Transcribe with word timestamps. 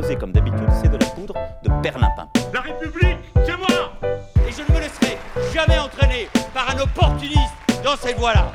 proposez, 0.00 0.16
comme 0.16 0.32
d'habitude, 0.32 0.68
c'est 0.80 0.90
de 0.90 0.96
la 0.96 1.06
poudre 1.06 1.34
de 1.62 1.82
perlimpin. 1.82 2.28
La 2.52 2.60
République, 2.60 3.18
c'est 3.44 3.56
moi 3.56 3.92
Et 4.48 4.52
je 4.52 4.62
ne 4.62 4.76
me 4.76 4.80
laisserai 4.80 5.18
jamais 5.52 5.78
entraîner 5.78 6.28
par 6.54 6.70
un 6.70 6.80
opportuniste 6.80 7.54
dans 7.84 7.96
cette 7.96 8.18
voie-là. 8.18 8.52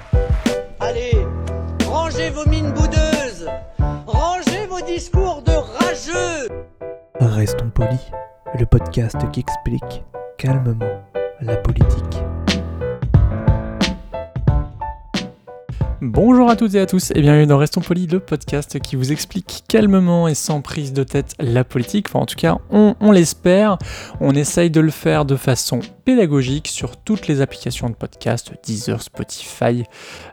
Allez, 0.79 1.13
rangez 1.87 2.29
vos 2.29 2.47
mines 2.49 2.71
boudeuses, 2.71 3.49
rangez 4.07 4.65
vos 4.67 4.81
discours 4.81 5.41
de 5.43 5.51
rageux. 5.51 6.49
Restons 7.19 7.69
polis, 7.69 8.11
le 8.57 8.65
podcast 8.65 9.17
qui 9.31 9.41
explique 9.41 10.03
calmement 10.37 11.01
la 11.41 11.57
politique. 11.57 12.23
Bonjour 16.07 16.51
à 16.51 16.55
toutes 16.55 16.75
et 16.75 16.79
à 16.79 16.85
tous 16.85 17.09
et 17.15 17.19
bienvenue 17.19 17.47
dans 17.47 17.57
Restons 17.57 17.81
Polis, 17.81 18.07
le 18.11 18.19
podcast 18.19 18.79
qui 18.79 18.95
vous 18.95 19.11
explique 19.11 19.63
calmement 19.67 20.27
et 20.27 20.35
sans 20.35 20.61
prise 20.61 20.93
de 20.93 21.01
tête 21.01 21.33
la 21.39 21.63
politique. 21.63 22.05
Enfin, 22.09 22.19
en 22.19 22.25
tout 22.27 22.35
cas, 22.35 22.59
on, 22.69 22.95
on 22.99 23.11
l'espère. 23.11 23.79
On 24.21 24.35
essaye 24.35 24.69
de 24.69 24.81
le 24.81 24.91
faire 24.91 25.25
de 25.25 25.35
façon 25.35 25.79
pédagogique 26.05 26.67
sur 26.67 26.95
toutes 26.95 27.27
les 27.27 27.41
applications 27.41 27.89
de 27.89 27.95
podcast, 27.95 28.51
Deezer, 28.63 29.01
Spotify, 29.01 29.83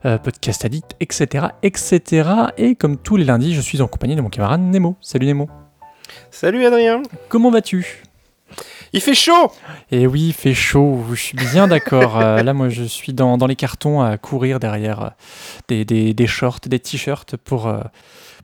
euh, 0.04 0.18
Podcast 0.18 0.66
Addict, 0.66 0.94
etc., 1.00 1.46
etc. 1.62 2.28
Et 2.58 2.74
comme 2.74 2.98
tous 2.98 3.16
les 3.16 3.24
lundis, 3.24 3.54
je 3.54 3.62
suis 3.62 3.80
en 3.80 3.88
compagnie 3.88 4.14
de 4.14 4.20
mon 4.20 4.28
camarade 4.28 4.60
Nemo. 4.60 4.96
Salut 5.00 5.24
Nemo. 5.24 5.48
Salut 6.30 6.66
Adrien. 6.66 7.02
Comment 7.30 7.50
vas-tu? 7.50 8.01
Il 8.94 9.00
fait 9.00 9.14
chaud 9.14 9.50
Et 9.90 10.06
oui, 10.06 10.28
il 10.28 10.32
fait 10.32 10.54
chaud, 10.54 11.02
je 11.10 11.14
suis 11.14 11.36
bien 11.36 11.66
d'accord. 11.68 12.12
Euh, 12.22 12.42
là, 12.42 12.52
moi, 12.52 12.68
je 12.68 12.84
suis 12.84 13.12
dans, 13.12 13.36
dans 13.38 13.46
les 13.46 13.56
cartons 13.56 14.00
à 14.00 14.16
courir 14.18 14.60
derrière 14.60 15.02
euh, 15.02 15.08
des, 15.68 15.84
des, 15.84 16.14
des 16.14 16.26
shorts, 16.26 16.60
des 16.66 16.78
t-shirts 16.78 17.36
pour, 17.36 17.66
euh, 17.66 17.80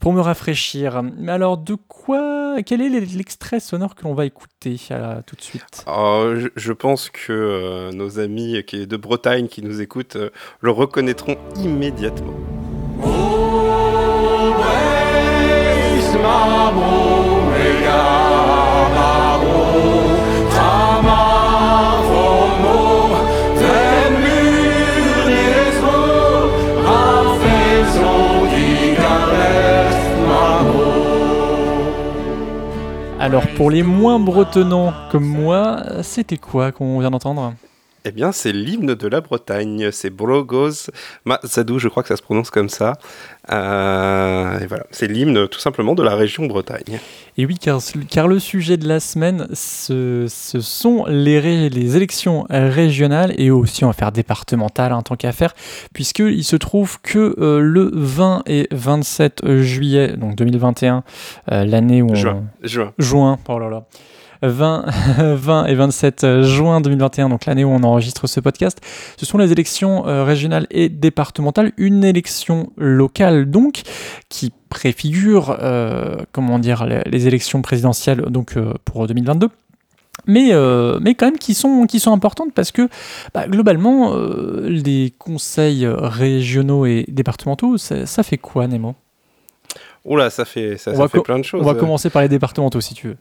pour 0.01 0.13
me 0.13 0.21
rafraîchir. 0.21 1.03
Mais 1.03 1.33
alors, 1.33 1.59
de 1.59 1.75
quoi 1.75 2.57
Quel 2.65 2.81
est 2.81 2.89
l'extrait 2.89 3.61
sonore 3.61 3.95
que 3.95 4.05
l'on 4.05 4.15
va 4.15 4.27
écouter 4.27 4.77
tout 5.27 5.37
de 5.37 5.43
suite? 5.43 5.85
Oh, 5.87 6.33
je, 6.37 6.49
je 6.57 6.73
pense 6.73 7.11
que 7.11 7.33
euh, 7.33 7.93
nos 7.93 8.19
amis 8.19 8.63
qui, 8.67 8.87
de 8.87 8.97
Bretagne 8.97 9.49
qui 9.49 9.63
nous 9.63 9.81
écoutent 9.81 10.17
euh, 10.17 10.31
le 10.61 10.71
reconnaîtront 10.71 11.37
immédiatement. 11.57 12.35
Alors, 33.29 33.47
pour 33.59 33.71
les 33.71 33.83
moins 33.83 34.19
bretonnants 34.19 34.95
comme 35.13 35.27
moi, 35.27 35.83
c'était 36.03 36.39
quoi 36.39 36.73
qu'on 36.73 36.99
vient 36.99 37.11
d'entendre? 37.11 37.53
Eh 38.09 38.11
bien, 38.11 38.33
c'est 38.33 38.53
l'hymne 38.53 38.95
de 38.95 39.07
la 39.07 39.21
Bretagne. 39.21 39.91
C'est 39.93 40.09
Brogos 40.09 40.89
Mazadou, 41.27 41.79
je 41.79 41.89
crois 41.89 42.03
que 42.03 42.09
ça 42.09 42.17
se 42.17 42.23
prononce 42.23 42.49
comme 42.51 42.71
ça. 42.71 42.95
Euh, 43.51 44.59
et 44.61 44.67
voilà, 44.67 44.85
c'est 44.91 45.07
l'hymne 45.09 45.47
tout 45.49 45.59
simplement 45.61 45.95
de 45.95 46.03
la 46.03 46.15
région 46.15 46.47
Bretagne. 46.47 47.01
Et 47.37 47.45
oui, 47.45 47.59
car, 47.59 47.81
car 48.11 48.27
le 48.27 48.39
sujet 48.39 48.77
de 48.79 48.89
la 48.89 48.99
semaine, 49.01 49.47
ce, 49.53 50.25
ce 50.29 50.61
sont 50.61 51.05
les, 51.07 51.39
ré- 51.39 51.69
les 51.69 51.97
élections 51.97 52.47
régionales 52.49 53.35
et 53.39 53.51
aussi 53.51 53.85
va 53.85 53.93
faire 53.93 54.11
départementales 54.13 54.93
en 54.93 55.03
tant 55.03 55.17
qu'à 55.17 55.33
faire, 55.33 55.55
puisqu'il 55.93 56.45
se 56.45 56.57
trouve 56.57 57.01
que 57.03 57.35
euh, 57.39 57.61
le 57.61 57.91
20 57.93 58.43
et 58.47 58.69
27 58.73 59.61
juillet, 59.61 60.17
donc 60.17 60.35
2021, 60.35 61.05
euh, 61.53 61.65
l'année 61.65 62.01
où 62.03 62.11
on, 62.11 62.15
Juin. 62.15 62.45
Juin. 62.63 62.93
juin, 62.99 63.39
oh 63.49 63.59
là 63.59 63.69
là. 63.69 63.85
20, 64.43 64.85
20 65.19 65.67
et 65.67 65.75
27 65.75 66.43
juin 66.43 66.81
2021, 66.81 67.29
donc 67.29 67.47
l'année 67.47 67.65
où 67.65 67.71
on 67.71 67.83
enregistre 67.83 68.27
ce 68.27 68.41
podcast, 68.41 68.81
ce 69.17 69.27
sont 69.27 69.39
les 69.39 69.53
élections 69.53 70.07
euh, 70.07 70.25
régionales 70.25 70.67
et 70.71 70.89
départementales, 70.89 71.73
une 71.77 72.05
élection 72.05 72.73
locale 72.77 73.51
donc, 73.51 73.83
qui 74.29 74.53
préfigure, 74.69 75.57
euh, 75.61 76.17
comment 76.33 76.59
dire, 76.59 76.87
les, 76.87 77.27
élections 77.27 77.63
présidentielles 77.63 78.23
donc 78.23 78.57
euh, 78.57 78.75
pour 78.85 79.07
2022 79.07 79.49
mais, 80.27 80.51
euh, 80.53 80.99
mais 81.01 81.15
quand 81.15 81.27
même 81.27 81.39
qui 81.39 81.55
sont, 81.55 81.87
qui 81.87 82.01
sont 82.01 82.13
importantes 82.13 82.53
parce 82.55 82.71
que 82.71 82.89
bah, 83.35 83.49
globalement, 83.49 84.13
euh, 84.15 84.69
les 84.69 85.15
conseils 85.19 85.87
régionaux 85.87 86.87
et 86.87 87.07
départementaux, 87.09 87.79
ça, 87.79 88.05
ça 88.05 88.23
fait 88.23 88.37
quoi, 88.37 88.67
Nemo? 88.67 88.95
Oula, 90.05 90.31
ça 90.31 90.45
fait, 90.45 90.77
ça, 90.77 90.93
fait 91.09 91.21
plein 91.23 91.39
de 91.39 91.45
choses. 91.45 91.63
On 91.63 91.65
va 91.65 91.75
commencer 91.75 92.11
par 92.11 92.23
les 92.23 92.29
départementaux 92.29 92.81
si 92.81 92.95
tu 92.95 93.09
veux. 93.09 93.17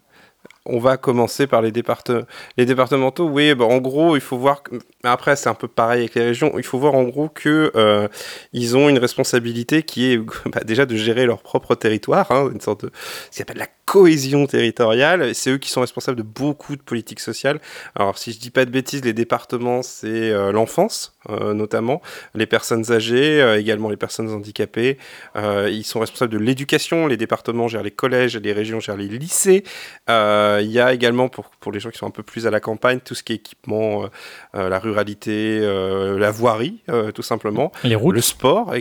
On 0.69 0.79
va 0.79 0.97
commencer 0.97 1.47
par 1.47 1.61
les, 1.61 1.71
départe- 1.71 2.11
les 2.57 2.65
départementaux. 2.65 3.27
Oui, 3.27 3.55
bah, 3.55 3.65
en 3.65 3.77
gros, 3.77 4.15
il 4.15 4.21
faut 4.21 4.37
voir. 4.37 4.63
que- 4.63 4.75
Après, 5.11 5.35
c'est 5.35 5.49
un 5.49 5.53
peu 5.53 5.67
pareil 5.67 6.01
avec 6.01 6.15
les 6.15 6.23
régions. 6.23 6.53
Il 6.57 6.63
faut 6.63 6.77
voir 6.77 6.95
en 6.95 7.03
gros 7.03 7.29
que 7.29 7.71
euh, 7.75 8.07
ils 8.53 8.75
ont 8.75 8.89
une 8.89 8.97
responsabilité 8.97 9.83
qui 9.83 10.11
est 10.11 10.17
bah, 10.45 10.61
déjà 10.65 10.85
de 10.85 10.95
gérer 10.95 11.25
leur 11.25 11.41
propre 11.41 11.75
territoire, 11.75 12.31
hein, 12.31 12.49
une 12.53 12.61
sorte 12.61 12.85
de 12.85 12.91
ce 13.31 13.43
qu'on 13.43 13.53
la 13.55 13.67
cohésion 13.85 14.45
territoriale. 14.47 15.33
C'est 15.33 15.51
eux 15.51 15.57
qui 15.57 15.69
sont 15.69 15.81
responsables 15.81 16.17
de 16.17 16.23
beaucoup 16.23 16.75
de 16.75 16.81
politiques 16.81 17.21
sociales. 17.21 17.59
Alors, 17.95 18.17
si 18.17 18.33
je 18.33 18.39
dis 18.39 18.49
pas 18.49 18.65
de 18.65 18.69
bêtises, 18.69 19.03
les 19.05 19.13
départements, 19.13 19.81
c'est 19.81 20.07
euh, 20.31 20.51
l'enfance, 20.51 21.17
euh, 21.29 21.53
notamment, 21.53 22.01
les 22.35 22.45
personnes 22.45 22.91
âgées, 22.91 23.55
également 23.57 23.89
les 23.89 23.97
personnes 23.97 24.29
handicapées. 24.29 24.97
Ils 25.35 25.83
sont 25.83 25.99
responsables 25.99 26.33
de 26.33 26.37
l'éducation. 26.37 27.07
Les 27.07 27.17
départements 27.17 27.67
gèrent 27.67 27.83
les 27.83 27.91
collèges, 27.91 28.35
les 28.35 28.53
régions 28.53 28.79
gèrent 28.79 28.97
les 28.97 29.07
lycées. 29.07 29.63
Il 30.09 30.71
y 30.71 30.79
a 30.79 30.93
également, 30.93 31.29
pour, 31.29 31.45
pour 31.59 31.71
les 31.71 31.79
gens 31.79 31.89
qui 31.89 31.97
sont 31.97 32.07
un 32.07 32.11
peu 32.11 32.23
plus 32.23 32.45
à 32.45 32.51
la 32.51 32.59
campagne, 32.59 32.99
tout 32.99 33.15
ce 33.15 33.23
qui 33.23 33.33
est 33.33 33.37
équipement, 33.37 34.09
la 34.53 34.79
ruralité, 34.79 34.96
euh, 35.05 36.17
la 36.17 36.31
voirie, 36.31 36.81
euh, 36.89 37.11
tout 37.11 37.21
simplement. 37.21 37.71
Les 37.83 37.95
routes. 37.95 38.15
Le 38.15 38.21
sport, 38.21 38.73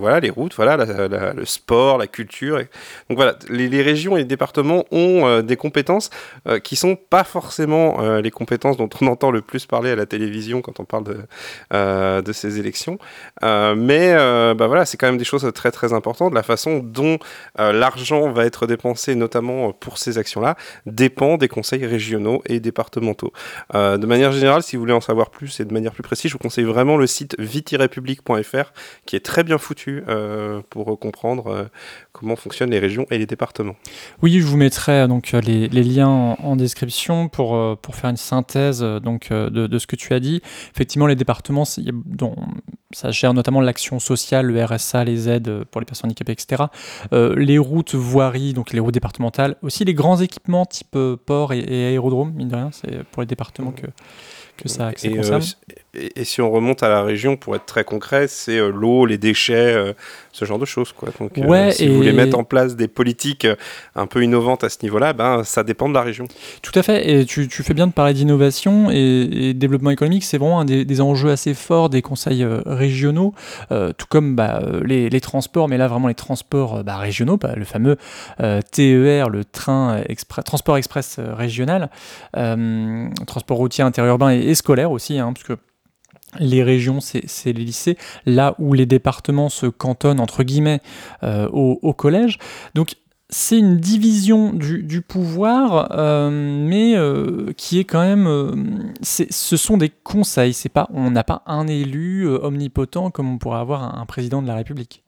voilà, 0.00 0.20
les 0.20 0.30
routes, 0.30 0.54
voilà, 0.54 0.76
la- 0.76 1.08
la- 1.08 1.32
le 1.32 1.44
sport, 1.44 1.98
la 1.98 2.06
culture. 2.06 2.58
et- 2.58 2.68
donc 3.08 3.16
voilà, 3.18 3.36
les, 3.48 3.68
les 3.68 3.82
régions 3.82 4.16
et 4.16 4.20
les 4.20 4.24
départements 4.24 4.84
ont 4.90 5.26
euh, 5.26 5.42
des 5.42 5.56
compétences 5.56 6.10
qui 6.64 6.76
sont 6.76 6.96
pas 6.96 7.24
forcément 7.24 8.00
les 8.20 8.30
compétences 8.30 8.76
dont 8.76 8.88
on 9.00 9.06
entend 9.06 9.30
le 9.30 9.40
plus 9.42 9.66
parler 9.66 9.90
à 9.90 9.96
la 9.96 10.06
télévision 10.06 10.60
quand 10.62 10.80
on 10.80 10.84
parle 10.84 11.04
de, 11.04 12.20
de 12.20 12.32
ces 12.32 12.58
élections. 12.58 12.98
Mais 13.42 14.14
bah 14.56 14.66
voilà, 14.66 14.84
c'est 14.84 14.96
quand 14.96 15.06
même 15.06 15.18
des 15.18 15.24
choses 15.24 15.50
très 15.54 15.70
très 15.70 15.92
importantes. 15.92 16.34
La 16.34 16.42
façon 16.42 16.78
dont 16.82 17.18
l'argent 17.58 18.30
va 18.32 18.44
être 18.44 18.66
dépensé, 18.66 19.14
notamment 19.14 19.72
pour 19.72 19.98
ces 19.98 20.18
actions-là, 20.18 20.56
dépend 20.86 21.36
des 21.36 21.48
conseils 21.48 21.84
régionaux 21.86 22.42
et 22.46 22.60
départementaux. 22.60 23.32
Euh, 23.74 23.96
de 23.98 24.06
manière 24.06 24.32
générale, 24.32 24.62
si 24.62 24.76
vous 24.76 24.80
voulez 24.82 24.92
en 24.92 25.00
savoir 25.00 25.30
plus 25.30 25.51
et 25.60 25.64
de 25.64 25.72
manière 25.72 25.92
plus 25.92 26.02
précise, 26.02 26.30
je 26.30 26.34
vous 26.34 26.38
conseille 26.38 26.64
vraiment 26.64 26.96
le 26.96 27.06
site 27.06 27.36
vitirepublique.fr 27.38 28.72
qui 29.06 29.16
est 29.16 29.20
très 29.24 29.44
bien 29.44 29.58
foutu 29.58 30.02
euh, 30.08 30.60
pour 30.70 30.98
comprendre 30.98 31.46
euh, 31.48 31.64
comment 32.12 32.36
fonctionnent 32.36 32.70
les 32.70 32.78
régions 32.78 33.06
et 33.10 33.18
les 33.18 33.26
départements. 33.26 33.76
Oui, 34.22 34.40
je 34.40 34.46
vous 34.46 34.56
mettrai 34.56 34.92
euh, 35.02 35.06
donc 35.06 35.32
les, 35.32 35.68
les 35.68 35.82
liens 35.82 36.08
en, 36.08 36.36
en 36.42 36.56
description 36.56 37.28
pour, 37.28 37.78
pour 37.78 37.94
faire 37.96 38.10
une 38.10 38.16
synthèse 38.16 38.80
donc, 38.80 39.30
de, 39.30 39.48
de 39.66 39.78
ce 39.78 39.86
que 39.86 39.96
tu 39.96 40.12
as 40.14 40.20
dit. 40.20 40.40
Effectivement, 40.74 41.06
les 41.06 41.16
départements, 41.16 41.64
dont- 42.06 42.36
ça 42.94 43.10
gère 43.10 43.32
notamment 43.32 43.62
l'action 43.62 43.98
sociale, 43.98 44.46
le 44.46 44.62
RSA, 44.64 45.04
les 45.04 45.28
aides 45.28 45.64
pour 45.70 45.80
les 45.80 45.86
personnes 45.86 46.08
handicapées, 46.10 46.32
etc. 46.32 46.64
Euh, 47.14 47.34
les 47.36 47.56
routes 47.56 47.94
voiries, 47.94 48.52
donc 48.52 48.72
les 48.72 48.80
routes 48.80 48.92
départementales, 48.92 49.56
aussi 49.62 49.84
les 49.86 49.94
grands 49.94 50.20
équipements 50.20 50.66
type 50.66 50.98
port 51.24 51.54
et, 51.54 51.60
et 51.60 51.86
aérodrome, 51.86 52.32
mine 52.34 52.48
de 52.48 52.54
rien, 52.56 52.70
c'est 52.70 53.02
pour 53.04 53.22
les 53.22 53.26
départements 53.26 53.72
que, 53.72 53.86
que 54.62 54.68
ça, 54.68 54.92
que 54.92 55.00
ça 55.00 55.08
Et, 55.08 55.18
euh, 55.18 56.08
et 56.16 56.24
si 56.24 56.40
on 56.40 56.50
remonte 56.50 56.82
à 56.82 56.88
la 56.88 57.02
région, 57.02 57.36
pour 57.36 57.56
être 57.56 57.66
très 57.66 57.84
concret, 57.84 58.28
c'est 58.28 58.58
euh, 58.58 58.70
l'eau, 58.70 59.06
les 59.06 59.18
déchets, 59.18 59.74
euh, 59.74 59.92
ce 60.32 60.44
genre 60.44 60.58
de 60.58 60.64
choses. 60.64 60.92
Quoi. 60.92 61.10
Donc, 61.20 61.38
euh, 61.38 61.70
si 61.70 61.86
vous 61.88 61.96
voulez 61.96 62.08
et- 62.08 62.12
mettre 62.12 62.38
en 62.38 62.44
place 62.44 62.74
des 62.74 62.88
politiques 62.88 63.44
euh, 63.44 63.54
un 63.94 64.06
peu 64.06 64.24
innovantes 64.24 64.64
à 64.64 64.68
ce 64.70 64.78
niveau-là, 64.82 65.12
ben, 65.12 65.44
ça 65.44 65.62
dépend 65.62 65.88
de 65.88 65.94
la 65.94 66.02
région. 66.02 66.26
Tout 66.62 66.72
à 66.74 66.82
fait, 66.82 67.08
et 67.10 67.24
tu, 67.26 67.48
tu 67.48 67.62
fais 67.62 67.74
bien 67.74 67.86
de 67.86 67.92
parler 67.92 68.14
d'innovation 68.14 68.90
et, 68.90 68.96
et 68.96 69.54
développement 69.54 69.90
économique, 69.90 70.24
c'est 70.24 70.38
vraiment 70.38 70.60
un 70.60 70.64
des, 70.64 70.84
des 70.84 71.00
enjeux 71.00 71.30
assez 71.30 71.54
forts 71.54 71.90
des 71.90 72.02
conseils 72.02 72.42
euh, 72.42 72.60
régionaux, 72.66 73.34
euh, 73.70 73.92
tout 73.96 74.06
comme 74.08 74.34
bah, 74.34 74.62
les, 74.84 75.10
les 75.10 75.20
transports, 75.20 75.68
mais 75.68 75.76
là 75.76 75.86
vraiment 75.86 76.08
les 76.08 76.14
transports 76.14 76.82
bah, 76.82 76.96
régionaux, 76.96 77.36
bah, 77.36 77.52
le 77.56 77.64
fameux 77.64 77.96
TER, 78.38 79.28
le 79.28 79.44
train 79.44 80.02
express, 80.08 80.44
transport 80.44 80.76
express 80.78 81.18
régional, 81.20 81.90
transport 83.26 83.56
routier 83.58 83.84
interurbain 83.84 84.30
et, 84.32 84.38
et 84.38 84.54
scolaire 84.54 84.90
aussi, 84.90 85.18
hein, 85.18 85.32
parce 85.32 85.44
que 85.46 85.54
les 86.38 86.62
régions, 86.62 87.00
c'est 87.00 87.52
les 87.52 87.64
lycées, 87.64 87.96
là 88.26 88.54
où 88.58 88.72
les 88.74 88.86
départements 88.86 89.48
se 89.48 89.66
cantonnent, 89.66 90.20
entre 90.20 90.42
guillemets, 90.42 90.80
euh, 91.22 91.48
au, 91.52 91.78
au 91.82 91.92
collège. 91.92 92.38
Donc, 92.74 92.94
c'est 93.34 93.58
une 93.58 93.78
division 93.78 94.52
du, 94.52 94.82
du 94.82 95.00
pouvoir, 95.00 95.88
euh, 95.98 96.30
mais 96.30 96.94
euh, 96.96 97.52
qui 97.56 97.78
est 97.78 97.84
quand 97.84 98.02
même. 98.02 98.26
euh, 98.26 98.54
c'est- 99.00 99.32
ce 99.32 99.56
sont 99.56 99.78
des 99.78 99.88
conseils. 99.88 100.54
Pas, 100.72 100.88
on 100.92 101.10
n'a 101.10 101.24
pas 101.24 101.42
un 101.46 101.66
élu 101.66 102.26
euh, 102.26 102.38
omnipotent 102.42 103.10
comme 103.10 103.30
on 103.32 103.38
pourrait 103.38 103.58
avoir 103.60 103.98
un 103.98 104.04
président 104.04 104.42
de 104.42 104.48
la 104.48 104.54
République. 104.56 105.01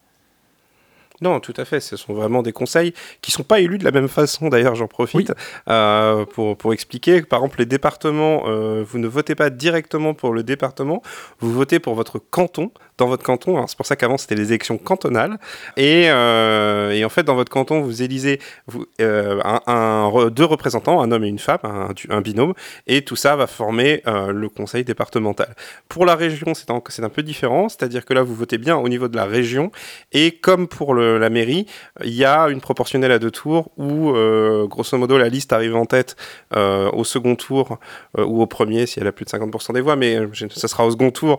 Non, 1.20 1.38
tout 1.38 1.54
à 1.56 1.64
fait. 1.64 1.80
Ce 1.80 1.96
sont 1.96 2.12
vraiment 2.12 2.42
des 2.42 2.52
conseils 2.52 2.92
qui 3.22 3.30
sont 3.30 3.44
pas 3.44 3.60
élus 3.60 3.78
de 3.78 3.84
la 3.84 3.92
même 3.92 4.08
façon. 4.08 4.48
D'ailleurs, 4.48 4.74
j'en 4.74 4.88
profite 4.88 5.32
euh, 5.68 6.24
pour, 6.26 6.56
pour 6.56 6.72
expliquer. 6.72 7.22
Par 7.22 7.38
exemple, 7.38 7.60
les 7.60 7.66
départements, 7.66 8.44
euh, 8.46 8.84
vous 8.86 8.98
ne 8.98 9.06
votez 9.06 9.34
pas 9.34 9.48
directement 9.48 10.12
pour 10.12 10.32
le 10.32 10.42
département, 10.42 11.02
vous 11.38 11.52
votez 11.52 11.78
pour 11.78 11.94
votre 11.94 12.18
canton. 12.18 12.72
Dans 12.96 13.08
votre 13.08 13.24
canton, 13.24 13.58
hein, 13.58 13.64
c'est 13.66 13.76
pour 13.76 13.86
ça 13.86 13.96
qu'avant 13.96 14.18
c'était 14.18 14.36
les 14.36 14.48
élections 14.48 14.78
cantonales. 14.78 15.38
Et, 15.76 16.04
euh, 16.10 16.92
et, 16.92 17.04
en 17.04 17.08
fait, 17.08 17.24
dans 17.24 17.34
votre 17.34 17.50
canton, 17.50 17.80
vous 17.80 18.02
élisez 18.02 18.40
vous, 18.68 18.86
un, 19.00 19.60
un, 19.66 20.30
deux 20.30 20.44
représentants, 20.44 21.00
un 21.00 21.10
homme 21.10 21.24
et 21.24 21.28
une 21.28 21.40
femme, 21.40 21.58
un, 21.64 21.88
un 22.10 22.20
binôme, 22.20 22.54
et 22.86 23.02
tout 23.02 23.16
ça 23.16 23.34
va 23.34 23.48
former 23.48 24.02
le 24.06 24.48
conseil 24.48 24.84
départemental. 24.84 25.56
Pour 25.88 26.06
la 26.06 26.14
région, 26.14 26.54
c'est 26.54 26.70
un, 26.70 26.80
un 27.02 27.08
peu 27.08 27.22
différent, 27.24 27.68
c'est-à-dire 27.68 28.04
que 28.04 28.14
là, 28.14 28.22
vous 28.22 28.34
votez 28.34 28.58
bien 28.58 28.76
au 28.76 28.88
niveau 28.88 29.08
de 29.08 29.16
la 29.16 29.24
région, 29.24 29.72
et 30.12 30.30
comme 30.30 30.68
pour 30.68 30.94
le 30.94 31.03
la 31.04 31.30
mairie, 31.30 31.66
il 32.02 32.14
y 32.14 32.24
a 32.24 32.48
une 32.48 32.60
proportionnelle 32.60 33.12
à 33.12 33.18
deux 33.18 33.30
tours 33.30 33.70
où, 33.76 34.10
euh, 34.10 34.66
grosso 34.66 34.96
modo, 34.96 35.18
la 35.18 35.28
liste 35.28 35.52
arrive 35.52 35.76
en 35.76 35.86
tête 35.86 36.16
euh, 36.56 36.90
au 36.92 37.04
second 37.04 37.36
tour 37.36 37.78
euh, 38.18 38.24
ou 38.24 38.42
au 38.42 38.46
premier 38.46 38.86
si 38.86 39.00
elle 39.00 39.06
a 39.06 39.12
plus 39.12 39.24
de 39.24 39.30
50% 39.30 39.72
des 39.74 39.80
voix, 39.80 39.96
mais 39.96 40.18
ça 40.50 40.68
sera 40.68 40.86
au 40.86 40.90
second 40.90 41.10
tour, 41.10 41.38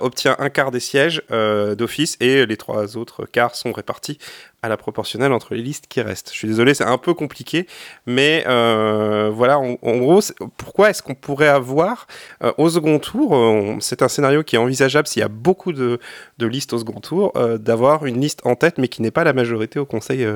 obtient 0.00 0.36
un 0.38 0.50
quart 0.50 0.70
des 0.70 0.80
sièges 0.80 1.22
d'office 1.30 2.16
et 2.20 2.46
les 2.46 2.56
trois 2.56 2.96
autres 2.96 3.26
quarts 3.26 3.54
sont 3.54 3.72
répartis 3.72 4.18
à 4.62 4.68
la 4.68 4.76
proportionnelle 4.76 5.32
entre 5.32 5.54
les 5.54 5.62
listes 5.62 5.86
qui 5.88 6.00
restent. 6.00 6.30
Je 6.32 6.36
suis 6.36 6.48
désolé, 6.48 6.74
c'est 6.74 6.84
un 6.84 6.98
peu 6.98 7.14
compliqué, 7.14 7.66
mais 8.06 8.44
euh, 8.48 9.30
voilà, 9.32 9.58
en, 9.58 9.76
en 9.82 9.96
gros, 9.98 10.20
est 10.20 10.34
pourquoi 10.56 10.90
est-ce 10.90 11.02
qu'on 11.02 11.14
pourrait 11.14 11.48
avoir 11.48 12.06
euh, 12.42 12.52
au 12.58 12.68
second 12.68 12.98
tour, 12.98 13.36
euh, 13.36 13.76
c'est 13.80 14.02
un 14.02 14.08
scénario 14.08 14.42
qui 14.42 14.56
est 14.56 14.58
envisageable 14.58 15.06
s'il 15.06 15.20
y 15.20 15.24
a 15.24 15.28
beaucoup 15.28 15.72
de, 15.72 16.00
de 16.38 16.46
listes 16.46 16.72
au 16.72 16.78
second 16.78 17.00
tour, 17.00 17.32
d'avoir 17.58 18.06
une 18.06 18.20
liste 18.20 18.40
en 18.44 18.56
tête, 18.56 18.78
mais 18.78 18.88
qui 18.88 19.02
n'est 19.02 19.10
pas 19.10 19.24
la 19.24 19.32
majorité 19.32 19.78
au 19.78 19.86
conseil, 19.86 20.26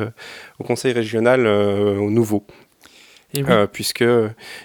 au 0.58 0.64
conseil 0.64 0.92
régional 0.92 1.46
au 1.46 2.10
nouveau. 2.10 2.46
Oui. 3.34 3.44
Euh, 3.48 3.66
puisque 3.66 4.04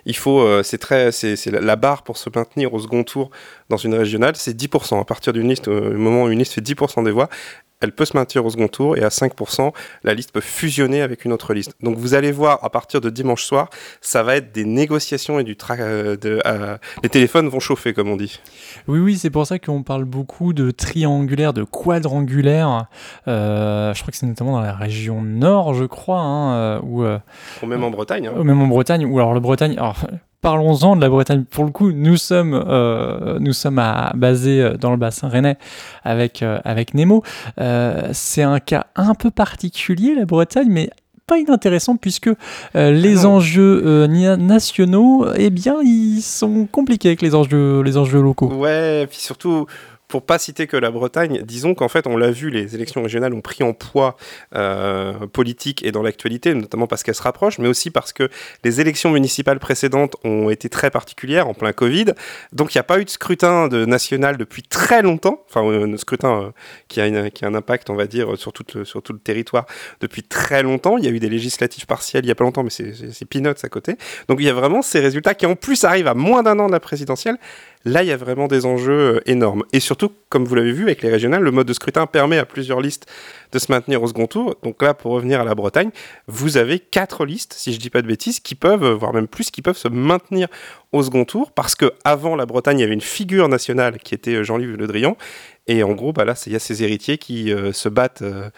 il 0.05 0.15
faut, 0.15 0.41
euh, 0.41 0.63
c'est 0.63 0.77
très, 0.77 1.11
c'est 1.11 1.45
la 1.47 1.75
barre 1.75 2.03
pour 2.03 2.17
se 2.17 2.29
maintenir 2.33 2.73
au 2.73 2.79
second 2.79 3.03
tour 3.03 3.29
dans 3.69 3.77
une 3.77 3.93
régionale, 3.93 4.35
c'est 4.35 4.55
10%. 4.55 4.99
À 4.99 5.05
partir 5.05 5.33
d'une 5.33 5.47
liste, 5.47 5.67
au 5.67 5.93
moment 5.93 6.23
où 6.23 6.29
une 6.29 6.39
liste 6.39 6.53
fait 6.53 6.61
10% 6.61 7.03
des 7.03 7.11
voix, 7.11 7.29
elle 7.81 7.91
peut 7.91 8.05
se 8.05 8.17
maintenir 8.17 8.45
au 8.45 8.49
second 8.49 8.67
tour 8.67 8.97
et 8.97 9.03
à 9.03 9.09
5%, 9.09 9.71
la 10.03 10.13
liste 10.13 10.31
peut 10.31 10.41
fusionner 10.41 11.01
avec 11.01 11.25
une 11.25 11.33
autre 11.33 11.53
liste. 11.53 11.73
Donc 11.81 11.97
vous 11.97 12.13
allez 12.13 12.31
voir 12.31 12.63
à 12.63 12.69
partir 12.69 13.01
de 13.01 13.09
dimanche 13.09 13.43
soir, 13.43 13.69
ça 14.01 14.23
va 14.23 14.35
être 14.35 14.51
des 14.51 14.65
négociations 14.65 15.39
et 15.39 15.43
du 15.43 15.55
tra 15.55 15.77
de, 15.77 16.39
euh, 16.45 16.77
les 17.03 17.09
téléphones 17.09 17.47
vont 17.49 17.59
chauffer 17.59 17.93
comme 17.93 18.09
on 18.09 18.15
dit. 18.15 18.39
Oui 18.87 18.99
oui, 18.99 19.17
c'est 19.17 19.29
pour 19.29 19.45
ça 19.45 19.59
qu'on 19.59 19.83
parle 19.83 20.05
beaucoup 20.05 20.53
de 20.53 20.71
triangulaire, 20.71 21.53
de 21.53 21.63
quadrangulaire. 21.63 22.87
Euh, 23.27 23.93
je 23.93 24.01
crois 24.01 24.11
que 24.11 24.17
c'est 24.17 24.25
notamment 24.25 24.53
dans 24.53 24.61
la 24.61 24.73
région 24.73 25.21
nord, 25.21 25.73
je 25.73 25.85
crois, 25.85 26.19
hein, 26.19 26.79
ou 26.81 27.03
euh, 27.03 27.19
même 27.65 27.83
en 27.83 27.91
Bretagne. 27.91 28.27
Hein. 28.27 28.33
Ou 28.37 28.43
même 28.43 28.61
en 28.61 28.67
Bretagne, 28.67 29.05
ou 29.05 29.19
alors 29.19 29.33
la 29.33 29.39
Bretagne. 29.39 29.73
Alors, 29.77 29.97
parlons-en 30.41 30.95
de 30.95 31.01
la 31.01 31.09
Bretagne. 31.09 31.43
Pour 31.43 31.65
le 31.65 31.71
coup, 31.71 31.91
nous 31.91 32.17
sommes, 32.17 32.53
euh, 32.53 33.37
nous 33.39 33.53
sommes 33.53 33.79
à, 33.79 34.11
basés 34.15 34.71
dans 34.79 34.91
le 34.91 34.97
bassin 34.97 35.27
rennais 35.29 35.57
avec, 36.03 36.41
euh, 36.41 36.59
avec 36.63 36.93
Nemo. 36.93 37.23
Euh, 37.59 38.09
c'est 38.13 38.43
un 38.43 38.59
cas 38.59 38.87
un 38.95 39.13
peu 39.13 39.31
particulier, 39.31 40.15
la 40.15 40.25
Bretagne, 40.25 40.69
mais 40.69 40.89
pas 41.27 41.37
inintéressant 41.37 41.97
puisque 41.97 42.29
euh, 42.75 42.91
les 42.91 43.25
ah 43.25 43.29
enjeux 43.29 43.83
euh, 43.85 44.37
nationaux, 44.37 45.27
eh 45.35 45.49
bien, 45.49 45.75
ils 45.83 46.21
sont 46.21 46.65
compliqués 46.65 47.09
avec 47.09 47.21
les 47.21 47.35
enjeux, 47.35 47.81
les 47.81 47.97
enjeux 47.97 48.21
locaux. 48.21 48.47
Ouais, 48.53 49.03
et 49.03 49.07
puis 49.07 49.19
surtout, 49.19 49.67
pour 50.07 50.25
pas 50.25 50.39
citer 50.39 50.67
que 50.67 50.77
la 50.77 50.89
Bretagne, 50.89 51.41
disons 51.43 51.75
qu'en 51.75 51.89
fait, 51.89 52.07
on 52.07 52.15
l'a 52.15 52.31
vu, 52.31 52.49
les 52.49 52.75
élections 52.75 53.03
régionales 53.03 53.33
ont 53.33 53.41
pris 53.41 53.63
en 53.63 53.73
poids 53.73 54.15
euh, 54.55 55.27
politique 55.27 55.83
et 55.83 55.91
dans 55.91 56.01
l'actualité, 56.01 56.53
notamment 56.53 56.87
parce 56.87 57.03
qu'elles 57.03 57.15
se 57.15 57.21
rapprochent, 57.21 57.59
mais 57.59 57.67
aussi 57.67 57.91
parce 57.91 58.13
que 58.13 58.29
les 58.63 58.79
élections 58.79 59.11
municipales 59.11 59.59
précédentes 59.59 60.15
ont 60.23 60.49
été 60.49 60.69
très 60.69 60.91
particulières 60.91 61.47
en 61.47 61.53
plein 61.53 61.73
Covid. 61.73 62.13
Donc, 62.53 62.73
il 62.73 62.77
n'y 62.77 62.81
a 62.81 62.83
pas 62.83 62.99
eu 62.99 63.05
de 63.05 63.09
scrutin 63.09 63.67
de 63.67 63.85
national 63.85 64.37
depuis 64.37 64.63
très 64.63 65.01
longtemps, 65.01 65.43
enfin, 65.49 65.61
un 65.61 65.97
scrutin 65.97 66.41
euh, 66.41 66.51
qui, 66.87 67.01
a 67.01 67.07
une, 67.07 67.29
qui 67.29 67.43
a 67.43 67.49
un 67.49 67.55
impact, 67.55 67.89
on 67.89 67.95
va 67.95 68.07
dire, 68.07 68.37
sur 68.37 68.53
tout, 68.53 68.65
le, 68.75 68.85
sur 68.85 69.01
tout 69.01 69.11
le 69.11 69.19
territoire 69.19 69.65
depuis 69.99 70.23
très 70.23 70.63
longtemps. 70.63 70.97
Il 70.97 71.03
y 71.03 71.07
a 71.07 71.11
eu 71.11 71.19
des 71.19 71.29
législatives 71.29 71.85
partielles 71.85 72.23
il 72.23 72.27
n'y 72.27 72.31
a 72.31 72.35
pas 72.35 72.45
longtemps, 72.45 72.63
mais 72.63 72.69
c'est 72.69 73.25
peanuts 73.25 73.49
à 73.61 73.69
côté. 73.69 73.97
Donc, 74.29 74.39
il 74.39 74.45
y 74.45 74.49
a 74.49 74.53
vraiment 74.53 74.81
ces 74.81 74.99
résultats 74.99 75.35
qui, 75.35 75.45
en 75.45 75.55
plus, 75.55 75.83
arrivent 75.83 76.07
à 76.07 76.13
moins 76.13 76.43
d'un 76.43 76.59
an 76.59 76.67
de 76.67 76.71
la 76.71 76.79
présidentielle. 76.79 77.37
Là, 77.87 78.03
il 78.03 78.09
y 78.09 78.11
a 78.11 78.17
vraiment 78.17 78.47
des 78.47 78.65
enjeux 78.65 79.21
énormes. 79.27 79.63
Et 79.71 79.79
surtout, 79.79 80.11
comme 80.27 80.43
vous 80.43 80.55
l'avez 80.55 80.73
vu 80.73 80.83
avec 80.83 81.01
les 81.01 81.09
régionales, 81.09 81.41
le 81.41 81.51
mode 81.51 81.67
de 81.67 81.71
scrutin 81.71 82.05
permet 82.05 82.37
à 82.37 82.43
plusieurs 82.43 82.81
listes 82.81 83.05
de 83.53 83.59
se 83.59 83.71
maintenir 83.71 84.03
au 84.03 84.07
second 84.07 84.27
tour. 84.27 84.57
Donc 84.61 84.81
là, 84.81 84.93
pour 84.93 85.13
revenir 85.13 85.39
à 85.39 85.45
la 85.45 85.55
Bretagne, 85.55 85.91
vous 86.27 86.57
avez 86.57 86.79
quatre 86.79 87.25
listes, 87.25 87.53
si 87.53 87.71
je 87.71 87.79
dis 87.79 87.89
pas 87.89 88.01
de 88.01 88.07
bêtises, 88.07 88.41
qui 88.41 88.55
peuvent, 88.55 88.85
voire 88.91 89.13
même 89.13 89.29
plus, 89.29 89.51
qui 89.51 89.61
peuvent 89.61 89.77
se 89.77 89.87
maintenir 89.87 90.49
au 90.91 91.01
second 91.01 91.23
tour, 91.23 91.51
parce 91.51 91.75
que 91.75 91.93
avant 92.03 92.35
la 92.35 92.45
Bretagne, 92.45 92.79
il 92.79 92.81
y 92.81 92.83
avait 92.83 92.93
une 92.93 92.99
figure 92.99 93.47
nationale 93.47 93.99
qui 93.99 94.13
était 94.13 94.43
Jean-Yves 94.43 94.75
Le 94.75 94.87
Drian. 94.87 95.15
Et 95.67 95.81
en 95.81 95.93
gros, 95.93 96.11
bah 96.11 96.25
là, 96.25 96.33
il 96.45 96.51
y 96.51 96.57
a 96.57 96.59
ces 96.59 96.83
héritiers 96.83 97.17
qui 97.17 97.53
euh, 97.53 97.71
se 97.71 97.87
battent 97.87 98.21
euh, 98.21 98.49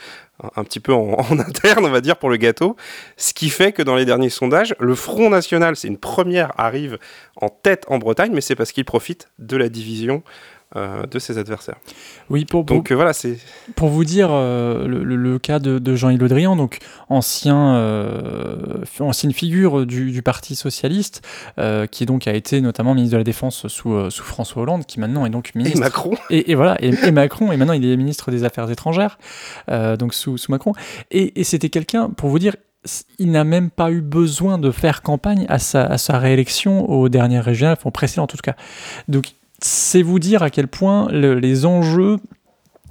un 0.55 0.63
petit 0.63 0.79
peu 0.79 0.93
en, 0.93 1.39
interne, 1.39 1.85
on 1.85 1.89
va 1.89 2.01
dire, 2.01 2.17
pour 2.17 2.29
le 2.29 2.37
gâteau. 2.37 2.75
Ce 3.17 3.33
qui 3.33 3.49
fait 3.49 3.71
que 3.71 3.81
dans 3.81 3.95
les 3.95 4.05
derniers 4.05 4.29
sondages, 4.29 4.75
le 4.79 4.95
Front 4.95 5.29
National, 5.29 5.75
c'est 5.75 5.87
une 5.87 5.97
première, 5.97 6.51
arrive 6.57 6.97
en 7.35 7.49
tête 7.49 7.85
en 7.87 7.97
Bretagne, 7.97 8.31
mais 8.33 8.41
c'est 8.41 8.55
parce 8.55 8.71
qu'il 8.71 8.85
profite 8.85 9.29
de 9.39 9.57
la 9.57 9.69
division 9.69 10.23
euh, 10.75 11.07
de 11.07 11.17
ses 11.17 11.39
adversaires. 11.39 11.77
Oui, 12.29 12.45
pour, 12.45 12.63
donc 12.63 12.91
euh, 12.91 12.95
voilà, 12.95 13.11
c'est 13.11 13.39
pour 13.75 13.89
vous 13.89 14.05
dire 14.05 14.29
euh, 14.31 14.87
le, 14.87 15.03
le, 15.03 15.15
le, 15.15 15.39
cas 15.39 15.57
de, 15.57 15.79
de 15.79 15.95
Jean-Yves 15.95 16.19
Le 16.19 16.27
Drian, 16.27 16.55
donc 16.55 16.77
ancien 17.09 17.49
ancienne 18.99 19.33
figure 19.33 19.87
du, 19.87 20.11
du 20.11 20.21
Parti 20.21 20.55
socialiste, 20.55 21.25
qui 21.89 22.05
donc 22.05 22.27
a 22.27 22.33
été 22.33 22.61
notamment 22.61 22.93
ministre 22.93 23.13
de 23.13 23.17
la 23.17 23.23
Défense 23.23 23.67
sous, 23.67 24.11
sous 24.11 24.23
François 24.23 24.61
Hollande, 24.61 24.85
qui 24.85 24.99
maintenant 24.99 25.25
est 25.25 25.31
donc 25.31 25.55
ministre 25.55 25.79
et 25.79 25.81
Macron 25.81 26.15
et, 26.29 26.51
et 26.51 26.55
voilà 26.55 26.77
et, 26.83 26.89
et, 26.89 27.11
Macron 27.11 27.51
et 27.51 27.57
maintenant 27.57 27.73
il 27.73 27.83
est 27.83 27.97
ministre 27.97 28.29
des 28.29 28.43
Affaires 28.43 28.69
étrangères, 28.69 29.17
donc 29.67 30.13
sous, 30.13 30.37
sous 30.37 30.51
Macron 30.51 30.73
et, 31.09 31.39
et 31.39 31.43
c'était 31.43 31.69
quelqu'un 31.69 32.11
pour 32.11 32.29
vous 32.29 32.37
dire 32.37 32.55
il 33.17 33.31
n'a 33.31 33.43
même 33.43 33.69
pas 33.69 33.91
eu 33.91 34.01
besoin 34.01 34.57
de 34.57 34.71
faire 34.71 35.01
campagne 35.01 35.45
à 35.49 35.59
sa, 35.59 35.85
à 35.85 35.97
sa 35.97 36.17
réélection 36.17 36.89
aux 36.89 37.09
dernières 37.09 37.43
régionales, 37.43 37.75
enfin 37.79 37.91
précédentes 37.91 38.33
en 38.33 38.37
tout 38.37 38.43
cas. 38.43 38.55
Donc 39.07 39.33
c'est 39.61 40.01
vous 40.01 40.19
dire 40.19 40.43
à 40.43 40.49
quel 40.49 40.67
point 40.67 41.07
le, 41.11 41.35
les 41.35 41.65
enjeux 41.65 42.17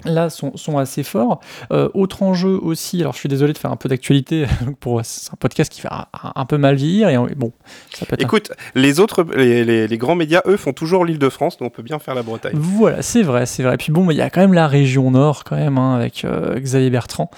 là 0.04 0.30
sont, 0.30 0.56
sont, 0.56 0.78
assez 0.78 1.02
forts. 1.02 1.40
Euh, 1.72 1.88
autre 1.94 2.22
enjeu 2.22 2.58
aussi, 2.61 3.00
alors 3.00 3.12
je 3.14 3.18
suis 3.18 3.28
désolé 3.28 3.52
de 3.52 3.58
faire 3.58 3.73
un 3.73 3.76
peu 3.76 3.88
d'actualité 3.88 4.46
pour 4.80 5.00
c'est 5.04 5.32
un 5.32 5.37
podcast 5.38 5.73
qui 5.73 5.80
fait 5.80 5.88
un, 5.90 6.06
un, 6.34 6.44
peu 6.44 6.58
mal 6.58 6.76
vieillir 6.76 7.08
et 7.08 7.34
bon, 7.34 7.52
ça 7.92 8.06
peut 8.06 8.14
être 8.14 8.23
Écoute, 8.23 8.52
un... 8.52 8.80
les 8.80 9.00
autres 9.00 9.25
les, 9.37 9.64
les, 9.64 9.88
les, 9.88 9.99
grands 9.99 10.14
médias 10.14 10.42
eux 10.46 10.56
font 10.56 10.73
toujours 10.73 11.04
l'Île-de-France, 11.04 11.58
donc 11.58 11.68
on 11.68 11.70
peut 11.70 11.82
bien 11.82 11.99
faire 11.99 12.14
la 12.14 12.23
Bretagne. 12.23 12.54
Voilà, 12.54 13.02
c'est 13.02 13.23
vrai, 13.23 13.46
c'est 13.46 13.62
vrai. 13.62 13.75
Et 13.75 13.76
puis 13.76 13.92
bon, 13.92 14.11
il 14.11 14.16
y 14.16 14.20
a 14.20 14.30
quand 14.30 14.40
même 14.40 14.54
la 14.54 14.68
région 14.68 15.11
nord 15.11 15.44
quand 15.44 15.56
même 15.56 15.78
hein, 15.78 15.96
avec 15.96 16.25
euh, 16.25 16.58
Xavier 16.58 16.90
Bertrand 16.90 17.30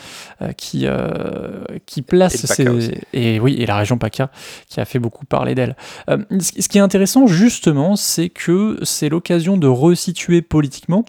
euh, 0.43 0.53
qui 0.53 0.87
qui 1.87 2.03
place 2.03 2.45
et, 2.45 2.47
ses... 2.47 3.01
et 3.13 3.41
oui, 3.41 3.57
et 3.59 3.67
la 3.67 3.77
région 3.77 3.99
PACA 3.99 4.31
qui 4.69 4.81
a 4.81 4.85
fait 4.85 4.99
beaucoup 4.99 5.25
parler 5.25 5.55
d'elle. 5.55 5.77
Ce 6.09 6.69
qui 6.69 6.79
est 6.79 6.83
intéressant 6.83 7.27
justement, 7.27 7.97
c'est 7.97 8.29
que 8.29 8.79
c'est 8.83 9.09
l'occasion 9.09 9.57
de 9.57 9.67
resituer 9.67 10.43
politiquement 10.43 11.05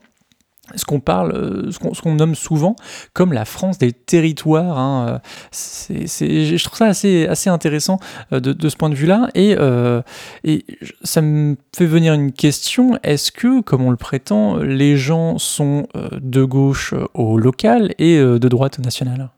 ce 0.75 0.85
qu'on 0.85 0.99
parle, 0.99 1.33
euh, 1.33 1.71
ce 1.71 1.79
qu'on 1.79 1.91
qu 1.91 2.09
nomme 2.09 2.35
souvent 2.35 2.75
comme 3.13 3.33
la 3.33 3.45
France 3.45 3.77
des 3.77 3.91
territoires. 3.91 4.77
Hein. 4.77 5.21
C'est, 5.51 6.07
je 6.07 6.63
trouve 6.63 6.77
ça 6.77 6.87
assez, 6.87 7.49
intéressant 7.49 7.99
euh, 8.33 8.39
de, 8.39 8.69
ce 8.69 8.75
point 8.75 8.89
de 8.89 8.95
vue-là. 8.95 9.29
Euh, 9.37 10.01
et 10.43 10.65
ça 11.03 11.21
me 11.21 11.55
fait 11.75 11.85
venir 11.85 12.13
une 12.13 12.31
question. 12.31 12.97
Est-ce 13.03 13.31
que, 13.31 13.61
comme 13.61 13.83
on 13.83 13.91
le 13.91 13.97
prétend, 13.97 14.57
les 14.57 14.97
gens 14.97 15.37
sont 15.37 15.87
de 16.19 16.43
gauche 16.43 16.93
au 17.13 17.37
local 17.37 17.93
et 17.97 18.17
de 18.17 18.47
droite 18.47 18.79
au 18.79 18.81
national? 18.81 19.29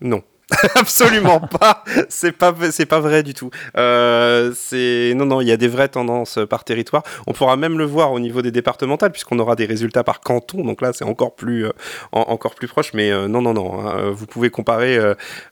Non. 0.00 0.22
Absolument 0.74 1.40
pas. 1.40 1.84
C'est 2.08 2.32
pas 2.32 2.54
c'est 2.70 2.86
pas 2.86 3.00
vrai 3.00 3.22
du 3.22 3.34
tout. 3.34 3.50
Euh, 3.76 4.52
c'est 4.56 5.12
non 5.14 5.26
non, 5.26 5.40
il 5.42 5.48
y 5.48 5.52
a 5.52 5.58
des 5.58 5.68
vraies 5.68 5.88
tendances 5.88 6.38
par 6.48 6.64
territoire. 6.64 7.02
On 7.26 7.32
pourra 7.32 7.56
même 7.56 7.76
le 7.76 7.84
voir 7.84 8.12
au 8.12 8.20
niveau 8.20 8.40
des 8.40 8.50
départementales 8.50 9.12
puisqu'on 9.12 9.38
aura 9.40 9.56
des 9.56 9.66
résultats 9.66 10.04
par 10.04 10.20
canton. 10.20 10.64
Donc 10.64 10.80
là, 10.80 10.92
c'est 10.94 11.04
encore 11.04 11.34
plus 11.34 11.66
euh, 11.66 11.72
en, 12.12 12.22
encore 12.22 12.54
plus 12.54 12.66
proche. 12.66 12.94
Mais 12.94 13.10
euh, 13.10 13.28
non 13.28 13.42
non 13.42 13.52
non, 13.52 13.86
hein, 13.86 14.10
vous 14.10 14.26
pouvez 14.26 14.48
comparer 14.48 14.98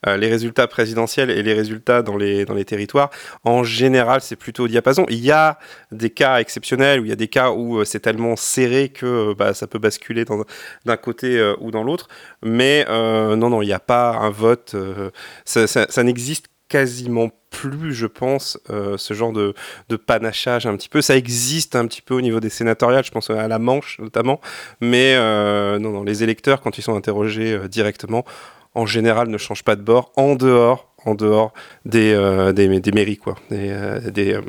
les 0.07 0.29
résultats 0.29 0.67
présidentiels 0.67 1.31
et 1.31 1.43
les 1.43 1.53
résultats 1.53 2.03
dans 2.03 2.17
les 2.17 2.47
dans 2.47 2.55
les 2.55 2.65
territoires. 2.65 3.11
En 3.45 3.65
général, 3.65 4.23
c'est 4.23 4.37
plutôt 4.37 4.65
au 4.65 4.69
diapason. 4.69 5.05
Il 5.11 5.23
y 5.23 5.31
a 5.31 5.59
des 5.93 6.11
cas 6.11 6.39
exceptionnels 6.39 7.01
où 7.01 7.05
il 7.05 7.09
y 7.09 7.13
a 7.13 7.17
des 7.17 7.29
cas 7.29 7.51
où 7.51 7.85
c'est 7.85 8.01
tellement 8.01 8.37
serré 8.37 8.89
que 8.89 9.35
bah, 9.35 9.53
ça 9.53 9.67
peut 9.67 9.79
basculer 9.79 10.25
d'un 10.85 10.97
côté 10.97 11.55
ou 11.61 11.71
dans 11.71 11.83
l'autre. 11.83 12.09
Mais 12.47 12.85
non 12.89 13.51
non, 13.51 13.63
il 13.63 13.67
n'y 13.67 13.73
a 13.73 13.81
pas 13.81 14.13
un 14.13 14.31
vote 14.31 14.75
ça, 15.45 15.67
ça, 15.67 15.87
ça 15.89 16.03
n'existe 16.03 16.47
quasiment 16.69 17.31
plus, 17.51 17.95
je 17.95 18.07
pense, 18.07 18.59
euh, 18.71 18.97
ce 18.99 19.15
genre 19.15 19.33
de, 19.33 19.55
de, 19.89 19.97
panachage 19.97 20.67
un 20.67 20.77
petit 20.77 20.89
peu. 20.89 21.01
Ça 21.01 21.17
existe 21.17 21.77
un 21.77 21.87
petit 21.87 22.03
peu 22.03 22.15
au 22.15 22.21
niveau 22.21 22.41
des 22.41 22.49
sénatoriales, 22.49 23.05
je 23.05 23.11
pense 23.11 23.31
à 23.31 23.49
la 23.49 23.59
Manche 23.59 23.99
notamment, 23.99 24.41
mais 24.81 25.15
euh, 25.17 25.79
non, 25.79 25.91
non, 25.91 26.03
les 26.03 26.23
électeurs, 26.23 26.61
quand 26.61 26.77
ils 26.79 26.83
sont 26.83 26.97
interrogés 26.97 27.53
euh, 27.53 27.69
directement, 27.69 28.25
en 28.75 28.85
général, 28.85 29.29
ne 29.29 29.39
changent 29.39 29.65
pas 29.65 29.77
de 29.77 29.83
bord 29.83 30.13
en 30.17 30.35
dehors, 30.35 30.93
en 31.05 31.15
dehors 31.15 31.53
des, 31.85 32.13
euh, 32.13 32.53
des, 32.53 32.81
des, 32.81 32.93
mairies, 32.93 33.17
quoi. 33.17 33.37
Des, 33.51 33.71
euh, 33.71 34.11
des 34.11 34.35
euh, 34.35 34.43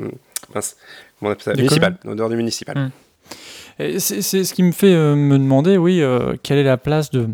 mince, 0.54 0.76
comment 1.18 1.30
on 1.30 1.32
appelle 1.32 1.44
ça? 1.44 1.52
Des 1.52 1.62
Municipales, 1.62 1.98
en 2.06 2.14
dehors 2.14 2.28
du 2.28 2.36
municipal. 2.36 2.76
Mm. 2.76 2.90
Et 3.80 4.00
C'est 4.00 4.22
c'est 4.22 4.44
ce 4.44 4.54
qui 4.54 4.62
me 4.64 4.72
fait 4.72 4.92
euh, 4.92 5.14
me 5.14 5.38
demander, 5.38 5.78
oui, 5.78 6.02
euh, 6.02 6.34
quelle 6.42 6.58
est 6.58 6.64
la 6.64 6.76
place 6.76 7.10
de, 7.10 7.28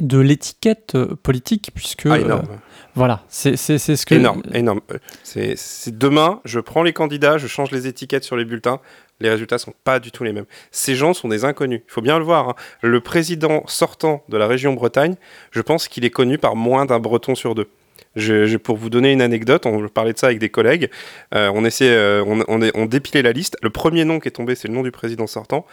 de 0.00 0.18
l'étiquette 0.18 0.94
euh, 0.94 1.14
politique, 1.22 1.70
puisque... 1.74 2.06
Ah, 2.06 2.18
énorme. 2.18 2.46
euh, 2.50 2.56
voilà, 2.94 3.24
c'est 3.28 3.56
ce 3.56 4.06
que... 4.06 4.14
Énorme, 4.14 4.42
énorme. 4.52 4.80
Euh, 4.92 4.98
C'est 5.22 5.96
demain, 5.98 6.40
je 6.44 6.60
prends 6.60 6.82
les 6.82 6.92
candidats, 6.92 7.38
je 7.38 7.46
change 7.46 7.70
les 7.70 7.86
étiquettes 7.86 8.24
sur 8.24 8.36
les 8.36 8.44
bulletins, 8.44 8.80
les 9.20 9.30
résultats 9.30 9.58
sont 9.58 9.72
pas 9.84 10.00
du 10.00 10.10
tout 10.10 10.24
les 10.24 10.32
mêmes. 10.32 10.46
Ces 10.70 10.94
gens 10.94 11.14
sont 11.14 11.28
des 11.28 11.44
inconnus. 11.44 11.82
Il 11.86 11.90
faut 11.92 12.00
bien 12.02 12.18
le 12.18 12.24
voir. 12.24 12.50
hein. 12.50 12.54
Le 12.82 13.00
président 13.00 13.62
sortant 13.66 14.24
de 14.28 14.36
la 14.36 14.46
région 14.46 14.72
Bretagne, 14.74 15.14
je 15.52 15.60
pense 15.60 15.88
qu'il 15.88 16.04
est 16.04 16.10
connu 16.10 16.38
par 16.38 16.56
moins 16.56 16.84
d'un 16.86 16.98
Breton 16.98 17.34
sur 17.34 17.54
deux. 17.54 17.68
Je, 18.16 18.46
je- 18.46 18.56
pour 18.58 18.76
vous 18.76 18.90
donner 18.90 19.12
une 19.12 19.22
anecdote, 19.22 19.64
on 19.64 19.88
parlait 19.88 20.12
de 20.12 20.18
ça 20.18 20.26
avec 20.26 20.38
des 20.38 20.50
collègues. 20.50 20.90
euh, 21.34 21.50
on 21.54 21.64
essaie, 21.64 21.88
euh, 21.88 22.22
on, 22.26 22.42
on, 22.48 22.60
est- 22.60 22.72
on 22.76 22.84
dépilait 22.86 23.22
la 23.22 23.32
liste. 23.32 23.56
Le 23.62 23.70
premier 23.70 24.04
nom 24.04 24.20
qui 24.20 24.28
est 24.28 24.32
tombé, 24.32 24.54
c'est 24.54 24.68
le 24.68 24.74
nom 24.74 24.82
du 24.82 24.90
président 24.90 25.26
sortant. 25.26 25.66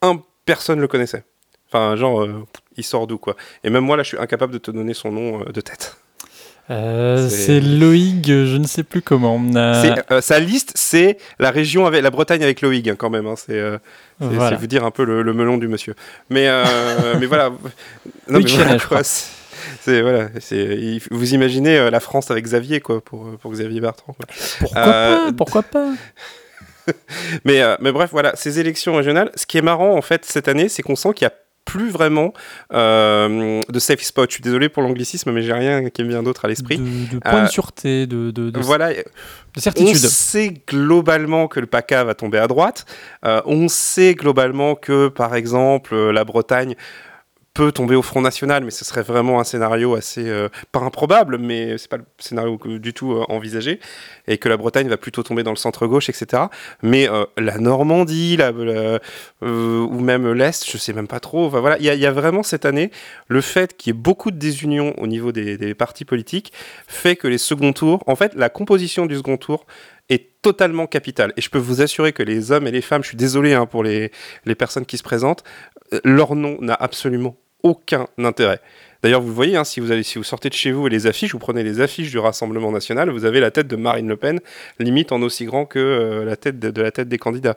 Un 0.00 0.22
personne 0.46 0.80
le 0.80 0.88
connaissait. 0.88 1.24
Enfin, 1.76 1.96
genre, 1.96 2.22
euh, 2.22 2.44
il 2.76 2.84
sort 2.84 3.06
d'où 3.06 3.18
quoi. 3.18 3.36
Et 3.64 3.70
même 3.70 3.84
moi 3.84 3.96
là, 3.96 4.02
je 4.02 4.08
suis 4.08 4.18
incapable 4.18 4.52
de 4.52 4.58
te 4.58 4.70
donner 4.70 4.94
son 4.94 5.12
nom 5.12 5.40
euh, 5.40 5.52
de 5.52 5.60
tête. 5.60 5.96
Euh, 6.68 7.28
C'est- 7.28 7.60
Loïg, 7.60 8.26
je 8.26 8.56
ne 8.56 8.66
sais 8.66 8.82
plus 8.82 9.00
comment. 9.00 9.40
Euh, 9.54 10.20
sa 10.20 10.40
liste, 10.40 10.72
c'est 10.74 11.16
la 11.38 11.50
région 11.52 11.86
avec 11.86 12.02
la 12.02 12.10
Bretagne 12.10 12.42
avec 12.42 12.60
Loïg 12.60 12.88
hein, 12.90 12.96
quand 12.98 13.10
même. 13.10 13.26
hein, 13.26 13.34
c'est 13.36 13.60
voilà. 14.18 14.56
vous 14.56 14.66
dire 14.66 14.84
un 14.84 14.90
peu 14.90 15.04
le, 15.04 15.22
le 15.22 15.32
melon 15.32 15.58
du 15.58 15.68
monsieur. 15.68 15.94
Mais 16.28 16.48
mais 17.20 17.26
voilà. 17.26 17.50
Non, 18.28 18.40
mais 18.40 18.50
voilà, 18.50 18.78
quoi, 18.80 19.02
c'est 19.04 20.00
voilà. 20.02 20.28
c'est- 20.40 20.98
vous 21.12 21.34
imaginez 21.34 21.88
la 21.88 22.00
France 22.00 22.32
avec 22.32 22.44
Xavier 22.44 22.80
quoi 22.80 23.00
pour 23.00 23.36
pour 23.38 23.52
Xavier 23.52 23.80
Bertrand. 23.80 24.14
quoi. 24.14 24.26
Pourquoi 24.58 24.82
pas 24.82 25.32
Pourquoi 25.36 25.62
pas? 25.62 25.88
Mais 27.44 27.62
euh, 27.62 27.76
mais 27.80 27.90
bref 27.90 28.10
voilà, 28.12 28.34
ces 28.36 28.60
élections 28.60 28.94
régionales. 28.94 29.30
Ce 29.34 29.44
qui 29.46 29.58
est 29.58 29.62
marrant 29.62 29.96
en 29.96 30.02
fait 30.02 30.24
cette 30.24 30.46
année, 30.48 30.68
c'est 30.68 30.82
qu'on 30.82 30.94
sent 30.96 31.14
qu'il 31.14 31.24
y 31.24 31.28
a 31.28 31.32
plus 31.66 31.90
vraiment 31.90 32.32
euh, 32.72 33.60
de 33.68 33.78
safe 33.78 34.00
spot. 34.00 34.30
Je 34.30 34.34
suis 34.36 34.42
désolé 34.42 34.70
pour 34.70 34.82
l'anglicisme, 34.82 35.30
mais 35.32 35.42
j'ai 35.42 35.52
rien 35.52 35.90
qui 35.90 36.02
me 36.04 36.08
vient 36.08 36.22
d'autre 36.22 36.46
à 36.46 36.48
l'esprit. 36.48 36.78
de 36.78 37.18
point 37.18 37.40
Euh, 37.42 37.44
de 37.44 37.50
sûreté, 37.50 38.06
de, 38.06 38.30
de, 38.30 38.48
de, 38.50 38.60
Voilà, 38.60 38.94
de 38.94 39.04
On 39.56 39.60
certitude. 39.60 39.96
sait 39.96 40.54
globalement 40.66 41.48
que 41.48 41.60
le 41.60 41.66
PACA 41.66 42.04
va 42.04 42.14
tomber 42.14 42.38
à 42.38 42.46
droite. 42.46 42.86
Euh, 43.26 43.42
on 43.44 43.68
sait 43.68 44.14
globalement 44.14 44.74
que, 44.76 45.08
par 45.08 45.34
exemple, 45.34 45.94
la 46.10 46.24
Bretagne 46.24 46.74
peut 47.56 47.72
tomber 47.72 47.96
au 47.96 48.02
Front 48.02 48.20
National, 48.20 48.64
mais 48.64 48.70
ce 48.70 48.84
serait 48.84 49.02
vraiment 49.02 49.40
un 49.40 49.44
scénario 49.44 49.94
assez, 49.94 50.28
euh, 50.28 50.50
pas 50.72 50.80
improbable, 50.80 51.38
mais 51.38 51.78
c'est 51.78 51.88
pas 51.88 51.96
le 51.96 52.04
scénario 52.18 52.60
du 52.62 52.92
tout 52.92 53.12
euh, 53.12 53.24
envisagé, 53.30 53.80
et 54.28 54.36
que 54.36 54.50
la 54.50 54.58
Bretagne 54.58 54.88
va 54.88 54.98
plutôt 54.98 55.22
tomber 55.22 55.42
dans 55.42 55.52
le 55.52 55.56
centre-gauche, 55.56 56.10
etc. 56.10 56.44
Mais 56.82 57.08
euh, 57.08 57.24
la 57.38 57.56
Normandie, 57.56 58.36
la, 58.36 58.48
euh, 58.48 58.98
ou 59.40 60.00
même 60.00 60.30
l'Est, 60.32 60.70
je 60.70 60.76
sais 60.76 60.92
même 60.92 61.08
pas 61.08 61.18
trop. 61.18 61.46
Enfin, 61.46 61.60
voilà, 61.60 61.78
il 61.78 61.84
y, 61.86 62.06
a- 62.06 62.12
vraiment 62.12 62.42
cette 62.42 62.66
année 62.66 62.90
le 63.28 63.40
fait 63.40 63.74
qu'il 63.74 63.94
y 63.94 63.96
ait 63.96 63.98
beaucoup 63.98 64.30
de 64.30 64.38
désunion 64.38 64.92
au 64.98 65.06
niveau 65.06 65.32
des, 65.32 65.74
partis 65.74 66.04
politiques 66.04 66.52
fait 66.86 67.16
que 67.16 67.26
les 67.26 67.38
seconds 67.38 67.72
tours, 67.72 68.04
en 68.06 68.16
fait, 68.16 68.34
la 68.34 68.50
composition 68.50 69.06
du 69.06 69.16
second 69.16 69.38
tour 69.38 69.64
est 70.10 70.42
totalement 70.42 70.86
capitale. 70.86 71.32
Et 71.38 71.40
je 71.40 71.48
peux 71.48 71.58
vous 71.58 71.80
assurer 71.80 72.12
que 72.12 72.22
les 72.22 72.52
hommes 72.52 72.66
et 72.66 72.70
les 72.70 72.82
femmes, 72.82 73.02
je 73.02 73.08
suis 73.08 73.16
désolé 73.16 73.54
hein, 73.54 73.64
pour 73.64 73.82
les, 73.82 74.12
les 74.44 74.54
personnes 74.54 74.84
qui 74.84 74.98
se 74.98 75.02
présentent, 75.02 75.42
leur 76.04 76.36
nom 76.36 76.58
n'a 76.60 76.74
absolument 76.74 77.36
aucun 77.66 78.06
intérêt. 78.18 78.60
D'ailleurs, 79.02 79.20
vous 79.20 79.32
voyez, 79.32 79.56
hein, 79.56 79.64
si, 79.64 79.80
vous 79.80 80.22
sortez 80.22 80.48
de 80.48 80.54
chez 80.54 80.72
vous 80.72 80.86
et 80.86 80.90
les 80.90 81.06
affiches, 81.06 81.32
vous 81.32 81.38
prenez 81.38 81.62
les 81.62 81.80
affiches 81.80 82.10
du 82.10 82.18
Rassemblement 82.18 82.72
national, 82.72 83.10
vous 83.10 83.24
avez 83.24 83.40
la 83.40 83.50
tête 83.50 83.66
de 83.66 83.76
Marine 83.76 84.08
Le 84.08 84.16
Pen, 84.16 84.40
limite 84.78 85.12
en 85.12 85.20
aussi 85.22 85.44
grand 85.44 85.66
que 85.66 85.78
euh, 85.78 86.24
la 86.24 86.36
tête 86.36 86.58
de, 86.58 86.82
la 86.82 86.90
tête 86.90 87.08
des 87.08 87.18
candidats. 87.18 87.56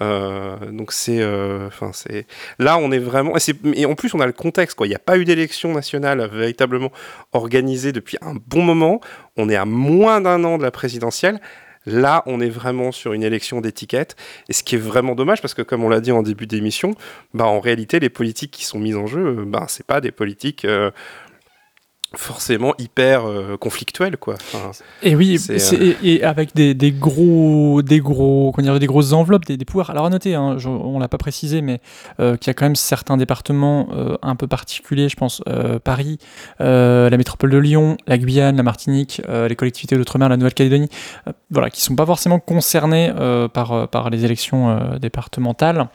Euh, 0.00 0.56
donc 0.70 0.92
c'est, 0.92 1.20
euh, 1.20 1.66
enfin 1.66 1.90
c'est, 1.92 2.26
là 2.58 2.78
on 2.78 2.92
est 2.92 2.98
vraiment, 2.98 3.34
et, 3.36 3.80
et 3.80 3.86
en 3.86 3.94
plus 3.94 4.14
on 4.14 4.20
a 4.20 4.26
le 4.26 4.32
contexte 4.32 4.76
quoi. 4.76 4.86
Il 4.86 4.90
n'y 4.90 4.96
a 4.96 5.00
pas 5.00 5.18
eu 5.18 5.24
d'élection 5.24 5.72
nationale 5.72 6.28
véritablement 6.32 6.92
organisée 7.32 7.92
depuis 7.92 8.18
un 8.20 8.34
bon 8.46 8.62
moment. 8.62 9.00
On 9.36 9.48
est 9.48 9.56
à 9.56 9.64
moins 9.64 10.20
d'un 10.20 10.44
an 10.44 10.58
de 10.58 10.62
la 10.62 10.70
présidentielle. 10.70 11.40
Là, 11.86 12.22
on 12.26 12.40
est 12.40 12.48
vraiment 12.48 12.92
sur 12.92 13.12
une 13.12 13.22
élection 13.22 13.60
d'étiquette, 13.60 14.16
et 14.48 14.52
ce 14.52 14.62
qui 14.62 14.74
est 14.74 14.78
vraiment 14.78 15.14
dommage 15.14 15.40
parce 15.40 15.54
que, 15.54 15.62
comme 15.62 15.84
on 15.84 15.88
l'a 15.88 16.00
dit 16.00 16.12
en 16.12 16.22
début 16.22 16.46
d'émission, 16.46 16.94
bah 17.32 17.46
en 17.46 17.60
réalité, 17.60 18.00
les 18.00 18.10
politiques 18.10 18.50
qui 18.50 18.64
sont 18.64 18.78
mises 18.78 18.96
en 18.96 19.06
jeu, 19.06 19.38
euh, 19.38 19.44
bah 19.46 19.66
c'est 19.68 19.86
pas 19.86 20.00
des 20.00 20.10
politiques 20.10 20.64
euh, 20.64 20.90
forcément 22.14 22.72
hyper 22.78 23.26
euh, 23.28 23.56
conflictuelles, 23.58 24.16
quoi. 24.16 24.34
Enfin, 24.34 24.70
Et 25.02 25.14
oui, 25.14 25.38
euh, 25.50 25.58
et, 26.02 26.14
et 26.14 26.24
avec 26.24 26.54
des, 26.54 26.72
des 26.72 26.92
gros, 26.92 27.82
des 27.82 28.00
gros, 28.00 28.54
dire, 28.58 28.78
des 28.78 28.86
grosses 28.86 29.12
enveloppes, 29.12 29.44
des, 29.44 29.56
des 29.56 29.64
pouvoirs. 29.64 29.90
Alors 29.90 30.06
à 30.06 30.10
noter, 30.10 30.34
hein, 30.34 30.56
je- 30.56 30.68
on 30.68 30.98
l'a 30.98 31.08
pas 31.08 31.18
précisé, 31.18 31.60
mais 31.62 31.80
euh, 32.20 32.36
qu'il 32.36 32.46
y 32.46 32.50
a 32.50 32.54
quand 32.54 32.64
même 32.64 32.76
certains 32.76 33.16
départements 33.16 33.88
euh, 33.92 34.16
un 34.22 34.34
peu 34.36 34.46
particuliers, 34.46 35.08
je 35.08 35.16
pense, 35.16 35.42
euh, 35.48 35.78
Paris, 35.78 36.18
la 36.58 37.10
métropole 37.16 37.50
de 37.50 37.58
Lyon, 37.58 37.96
la 38.06 38.16
Guyane, 38.18 38.56
la 38.56 38.62
Martinique, 38.62 39.20
les 39.28 39.56
collectivités 39.56 39.96
d'outre-mer, 39.96 40.28
la 40.28 40.36
Nouvelle-Calédonie, 40.36 40.88
voilà, 41.50 41.70
qui 41.70 41.80
sont 41.80 41.96
pas 41.96 42.06
forcément 42.06 42.38
concernés 42.38 43.12
par, 43.52 43.88
par 43.88 44.10
les 44.10 44.24
élections 44.24 44.96
départementales. 45.00 45.88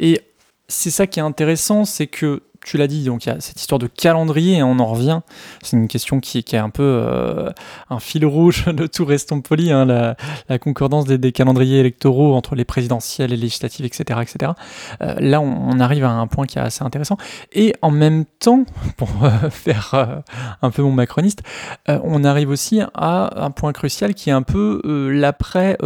Et 0.00 0.20
c'est 0.68 0.90
ça 0.90 1.06
qui 1.06 1.20
est 1.20 1.22
intéressant, 1.22 1.84
c'est 1.84 2.06
que 2.06 2.42
tu 2.66 2.76
l'as 2.78 2.88
dit, 2.88 3.04
donc 3.04 3.24
il 3.24 3.28
y 3.28 3.32
a 3.32 3.40
cette 3.40 3.60
histoire 3.60 3.78
de 3.78 3.86
calendrier 3.86 4.56
et 4.56 4.62
on 4.64 4.78
en 4.80 4.86
revient. 4.86 5.20
C'est 5.62 5.76
une 5.76 5.86
question 5.86 6.18
qui, 6.18 6.42
qui 6.42 6.56
est 6.56 6.58
un 6.58 6.68
peu 6.70 6.82
euh, 6.82 7.50
un 7.90 8.00
fil 8.00 8.26
rouge 8.26 8.64
de 8.66 8.86
tout 8.88 9.04
restons 9.04 9.40
polis, 9.40 9.70
hein, 9.70 9.84
la, 9.84 10.16
la 10.48 10.58
concordance 10.58 11.04
des, 11.04 11.16
des 11.16 11.30
calendriers 11.30 11.78
électoraux 11.78 12.34
entre 12.34 12.56
les 12.56 12.64
présidentielles 12.64 13.32
et 13.32 13.36
législatives, 13.36 13.86
etc. 13.86 14.18
etc. 14.20 14.52
Euh, 15.00 15.14
là, 15.20 15.40
on, 15.40 15.70
on 15.76 15.78
arrive 15.80 16.04
à 16.04 16.10
un 16.10 16.26
point 16.26 16.46
qui 16.46 16.58
est 16.58 16.62
assez 16.62 16.82
intéressant. 16.82 17.16
Et 17.52 17.72
en 17.82 17.90
même 17.92 18.24
temps, 18.40 18.64
pour 18.96 19.10
euh, 19.22 19.48
faire 19.50 20.22
un 20.60 20.70
peu 20.70 20.82
mon 20.82 20.92
macroniste, 20.92 21.42
on 21.86 22.24
arrive 22.24 22.50
aussi 22.50 22.80
à 22.94 23.44
un 23.44 23.50
point 23.52 23.72
crucial 23.72 24.14
qui 24.14 24.30
est 24.30 24.32
un 24.32 24.42
peu 24.42 24.80
l'après 25.12 25.76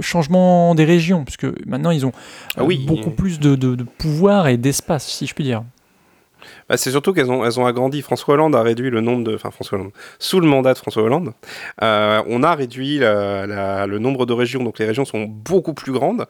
changement 0.00 0.74
des 0.74 0.84
régions, 0.84 1.24
puisque 1.24 1.46
maintenant 1.66 1.90
ils 1.90 2.04
ont 2.06 2.12
Ah 2.56 2.64
oui. 2.64 2.84
beaucoup 2.86 3.10
plus 3.10 3.38
de, 3.38 3.54
de- 3.54 3.74
de 3.74 3.84
pouvoir 3.84 4.48
et 4.48 4.56
d'espace, 4.56 5.06
si 5.06 5.26
je 5.26 5.34
puis 5.34 5.44
dire. 5.44 5.51
Bah, 6.68 6.76
c'est 6.76 6.90
surtout 6.90 7.12
qu'elles 7.12 7.30
ont, 7.30 7.44
elles 7.44 7.60
ont 7.60 7.66
agrandi. 7.66 8.02
François 8.02 8.34
Hollande 8.34 8.54
a 8.56 8.62
réduit 8.62 8.90
le 8.90 9.00
nombre 9.00 9.24
de. 9.24 9.34
Enfin, 9.34 9.50
François 9.50 9.78
Hollande. 9.78 9.92
Sous 10.18 10.40
le 10.40 10.46
mandat 10.46 10.72
de 10.72 10.78
François 10.78 11.02
Hollande, 11.02 11.34
euh, 11.82 12.22
on 12.26 12.42
a 12.42 12.54
réduit 12.54 12.98
le 12.98 13.98
nombre 13.98 14.26
de 14.26 14.32
régions. 14.32 14.64
Donc, 14.64 14.78
les 14.78 14.86
régions 14.86 15.04
sont 15.04 15.24
beaucoup 15.24 15.74
plus 15.74 15.92
grandes. 15.92 16.26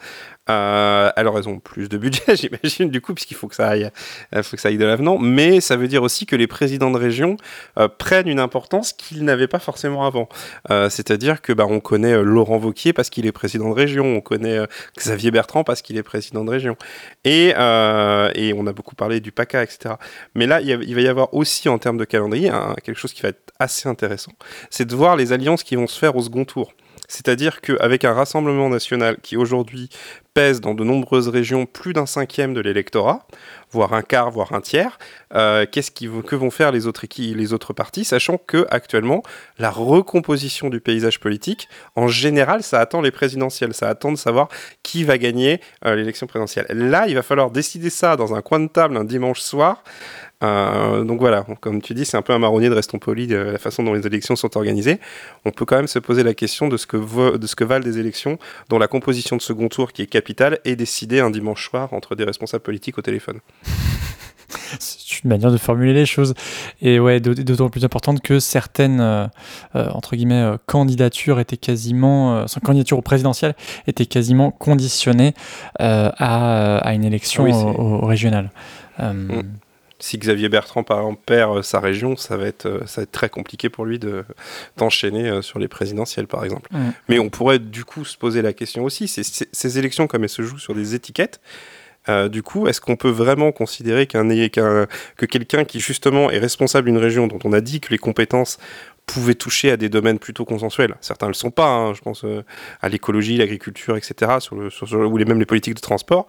Euh, 0.51 1.11
alors, 1.15 1.39
elles 1.39 1.49
ont 1.49 1.59
plus 1.61 1.89
de 1.89 1.97
budget, 1.97 2.37
j'imagine, 2.37 2.91
du 2.91 3.01
coup, 3.01 3.15
puisqu'il 3.15 3.37
faut 3.37 3.49
que 3.49 3.55
ça 3.55 3.69
aille, 3.69 3.91
il 4.35 4.43
faut 4.43 4.57
que 4.57 4.63
ça 4.63 4.69
aille 4.69 4.79
de 4.79 4.85
l'avenant. 4.85 5.19
Mais 5.19 5.61
ça 5.61 5.77
veut 5.77 5.89
dire 5.89 6.03
aussi 6.03 6.27
que 6.27 6.37
les 6.37 6.47
présidents 6.47 6.91
de 6.91 6.99
région 6.99 7.37
euh, 7.79 7.89
prennent 7.89 8.29
une 8.29 8.41
importance 8.41 8.93
qu'ils 8.93 9.25
n'avaient 9.25 9.49
pas 9.49 9.59
forcément 9.59 10.05
avant. 10.05 10.29
Euh, 10.71 10.91
c'est-à-dire 10.91 11.43
que 11.43 11.53
bah, 11.53 11.67
on 11.69 11.81
connaît 11.81 12.13
euh, 12.13 12.23
Laurent 12.23 12.59
Vauquier 12.59 12.93
parce 12.93 13.11
qu'il 13.11 13.27
est 13.27 13.33
président 13.33 13.69
de 13.69 13.75
région. 13.75 14.05
On 14.05 14.21
connaît 14.21 14.59
euh, 14.59 14.67
Xavier 14.99 15.31
Bertrand 15.31 15.65
parce 15.65 15.83
qu'il 15.83 15.97
est 15.97 16.03
président 16.03 16.45
de 16.45 16.51
région. 16.51 16.77
Et, 17.25 17.55
euh, 17.57 18.31
et 18.35 18.53
on 18.55 18.67
a 18.67 18.73
beaucoup 18.73 18.95
parlé 18.95 19.21
du 19.21 19.33
PACA, 19.33 19.63
etc. 19.63 19.95
Mais 20.35 20.47
là, 20.47 20.61
il, 20.61 20.95
va 20.95 21.01
y 21.01 21.09
avoir 21.09 21.33
aussi, 21.35 21.69
en 21.69 21.79
termes 21.79 21.99
de 21.99 22.05
calendrier, 22.05 22.51
quelque 22.83 22.99
chose 22.99 23.13
qui 23.13 23.23
va 23.23 23.29
être 23.29 23.53
assez 23.59 23.89
intéressant. 23.89 24.33
C'est 24.71 24.87
de 24.87 24.95
voir 24.95 25.17
les 25.17 25.33
alliances 25.33 25.63
qui 25.63 25.77
vont 25.77 25.87
se 25.87 25.99
faire 25.99 26.17
au 26.17 26.23
second 26.23 26.45
tour. 26.45 26.73
C'est-à-dire 27.09 27.61
qu'avec 27.61 28.05
un 28.05 28.15
rassemblement 28.15 28.71
national 28.71 29.19
qui 29.23 29.37
aujourd'hui 29.37 29.91
pèse 30.35 30.61
dans 30.61 30.75
de 30.75 30.85
nombreuses 30.85 31.29
régions 31.29 31.67
plus 31.67 31.93
d'un 31.93 32.07
cinquième 32.07 32.55
de 32.55 32.61
l'électorat, 32.61 33.27
voire 33.71 33.93
un 33.93 34.03
quart, 34.03 34.31
voire 34.31 34.53
un 34.53 34.61
tiers, 34.61 34.99
euh, 35.35 35.67
qu'est-ce 35.71 35.91
que 35.91 36.37
vont 36.37 36.51
faire 36.51 36.73
les 36.73 36.87
autres, 36.87 37.07
les 37.19 37.53
autres 37.53 37.73
partis, 37.73 38.05
sachant 38.05 38.39
que 38.39 38.67
actuellement 38.71 39.23
la 39.59 39.71
recomposition 39.71 40.69
du 40.69 40.81
paysage 40.81 41.21
politique, 41.21 41.69
en 41.97 42.09
général, 42.09 42.63
ça 42.63 42.81
attend 42.81 43.01
les 43.01 43.11
présidentielles, 43.11 43.75
ça 43.75 43.89
attend 43.89 44.13
de 44.13 44.19
savoir 44.19 44.49
qui 44.83 45.05
va 45.05 45.19
gagner 45.19 45.61
euh, 45.85 45.95
l'élection 45.95 46.27
présidentielle. 46.27 46.67
Là, 46.71 47.07
il 47.09 47.15
va 47.15 47.23
falloir 47.23 47.51
décider 47.51 47.91
ça 47.91 48.17
dans 48.17 48.35
un 48.35 48.43
coin 48.43 48.61
de 48.61 48.69
table 48.69 48.97
un 48.97 49.05
dimanche 49.05 49.41
soir. 49.41 49.83
Euh, 50.43 51.05
donc 51.05 51.21
voilà, 51.21 51.45
comme 51.61 51.81
tu 51.81 51.95
dis, 51.95 52.05
c'est 52.05 52.17
un 52.17 52.23
peu 52.23 52.33
un 52.33 52.39
marronnier 52.39 52.69
de 52.69 52.75
restons 52.75 52.99
polis 52.99 53.29
de 53.29 53.37
la 53.37 53.59
façon 53.59 53.83
dont 53.85 53.93
les 53.93 54.07
élections 54.07 54.35
sont 54.35 54.57
organisées. 54.57 54.99
On 55.45 55.51
peut 55.51 55.65
quand 55.65 55.77
même 55.77 55.87
se 55.87 56.01
poser 56.01 56.25
la 56.25 56.35
question 56.35 56.69
de 56.69 56.77
ce 56.77 56.87
que, 56.87 57.37
de 57.37 57.47
ce 57.47 57.55
que 57.55 57.65
valent 57.65 57.85
des 57.85 57.99
élections 57.99 58.39
dont 58.69 58.79
la 58.79 58.89
composition 58.89 59.37
de 59.37 59.43
second 59.43 59.69
tour, 59.69 59.93
qui 59.93 60.03
est 60.03 60.07
capitale, 60.23 60.59
est 60.65 60.77
décidée 60.77 61.21
un 61.21 61.31
dimanche 61.31 61.69
soir 61.69 61.93
entre 61.93 62.15
des 62.15 62.25
responsables 62.25 62.63
politiques 62.63 62.97
au 62.99 63.03
téléphone. 63.03 63.41
C'est 64.79 65.23
une 65.25 65.31
manière 65.31 65.51
de 65.51 65.57
formuler 65.57 65.93
les 65.95 66.07
choses. 66.07 66.35
Et 66.81 66.99
ouais, 67.01 67.21
d'aut- 67.21 67.35
d'autant 67.35 67.69
plus 67.71 67.85
importante 67.85 68.21
que 68.21 68.39
certaines, 68.39 69.01
euh, 69.01 69.27
euh, 69.77 69.89
entre 69.91 70.15
guillemets, 70.17 70.43
euh, 70.43 70.57
candidatures 70.67 71.41
étaient 71.41 71.57
quasiment, 71.57 72.37
euh, 72.37 72.45
candidature 72.65 72.99
au 72.99 73.03
présidentiel, 73.03 73.55
étaient 73.87 74.07
quasiment 74.07 74.51
conditionnées 74.51 75.35
euh, 75.81 76.11
à, 76.19 76.79
à 76.79 76.93
une 76.95 77.05
élection 77.05 77.45
Ah 77.45 77.47
oui, 77.47 77.53
au, 77.55 78.03
au 78.03 78.07
régional. 78.07 78.51
Euh, 79.01 79.13
Mm. 79.13 79.43
Si 80.05 80.19
Xavier 80.19 80.49
Bertrand, 80.49 80.83
par 80.83 80.99
exemple, 80.99 81.21
perd 81.25 81.59
euh, 81.59 81.63
sa 81.63 81.79
région, 81.79 82.17
ça 82.17 82.37
va 82.37 82.47
être, 82.47 82.67
euh, 82.67 82.81
ça 82.87 83.01
va 83.01 83.03
être 83.05 83.13
très 83.13 83.29
compliqué 83.29 83.69
pour 83.69 83.85
lui 83.85 84.01
de, 84.01 84.25
d'enchaîner 84.77 85.29
euh, 85.29 85.43
sur 85.43 85.61
les 85.61 85.69
présidentielles, 85.69 86.27
par 86.27 86.45
exemple. 86.45 86.69
Mais 87.09 87.21
on 87.21 87.31
pourrait 87.31 87.61
du 87.61 87.85
coup 87.85 88.05
se 88.05 88.17
poser 88.19 88.43
la 88.43 88.53
question 88.53 88.83
aussi, 88.85 89.07
ces 89.07 89.79
élections, 89.79 90.09
comme 90.09 90.25
elles 90.25 90.29
se 90.29 90.43
jouent 90.43 90.59
sur 90.59 90.75
des 90.75 90.95
étiquettes, 90.97 91.41
euh, 92.09 92.29
du 92.29 92.43
coup, 92.43 92.67
est-ce 92.67 92.81
qu'on 92.81 92.97
peut 92.97 93.11
vraiment 93.11 93.53
considérer 93.53 94.09
qu'un, 94.09 94.29
qu'un- 94.49 94.89
que 95.17 95.25
quelqu'un 95.25 95.65
qui 95.65 95.79
justement 95.79 96.33
est 96.33 96.39
responsable 96.41 96.87
d'une 96.89 96.99
région 96.99 97.29
dont 97.29 97.39
on 97.45 97.53
a 97.53 97.61
dit 97.61 97.79
que 97.81 97.91
les 97.91 97.99
compétences 97.99 98.59
pouvaient 99.07 99.35
toucher 99.35 99.71
à 99.71 99.77
des 99.77 99.89
domaines 99.89 100.19
plutôt 100.19 100.45
consensuels, 100.45 100.95
certains 101.01 101.27
ne 101.27 101.31
le 101.31 101.35
sont 101.35 101.51
pas, 101.51 101.69
hein, 101.69 101.95
je 101.95 102.01
pense 102.01 102.25
euh, 102.25 102.45
à 102.81 102.89
l'écologie, 102.89 103.37
l'agriculture, 103.37 103.97
etc., 103.97 104.39
sur 104.41 104.57
ou 104.57 105.17
les, 105.17 105.25
même 105.25 105.39
les 105.39 105.47
politiques 105.47 105.75
de 105.75 105.81
transport, 105.81 106.27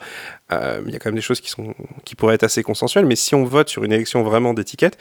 euh, 0.51 0.81
il 0.85 0.91
y 0.91 0.95
a 0.95 0.99
quand 0.99 1.09
même 1.09 1.15
des 1.15 1.21
choses 1.21 1.39
qui, 1.39 1.49
sont, 1.49 1.73
qui 2.03 2.15
pourraient 2.15 2.35
être 2.35 2.43
assez 2.43 2.63
consensuelles, 2.63 3.05
mais 3.05 3.15
si 3.15 3.35
on 3.35 3.45
vote 3.45 3.69
sur 3.69 3.83
une 3.83 3.93
élection 3.93 4.23
vraiment 4.23 4.53
d'étiquette, 4.53 4.97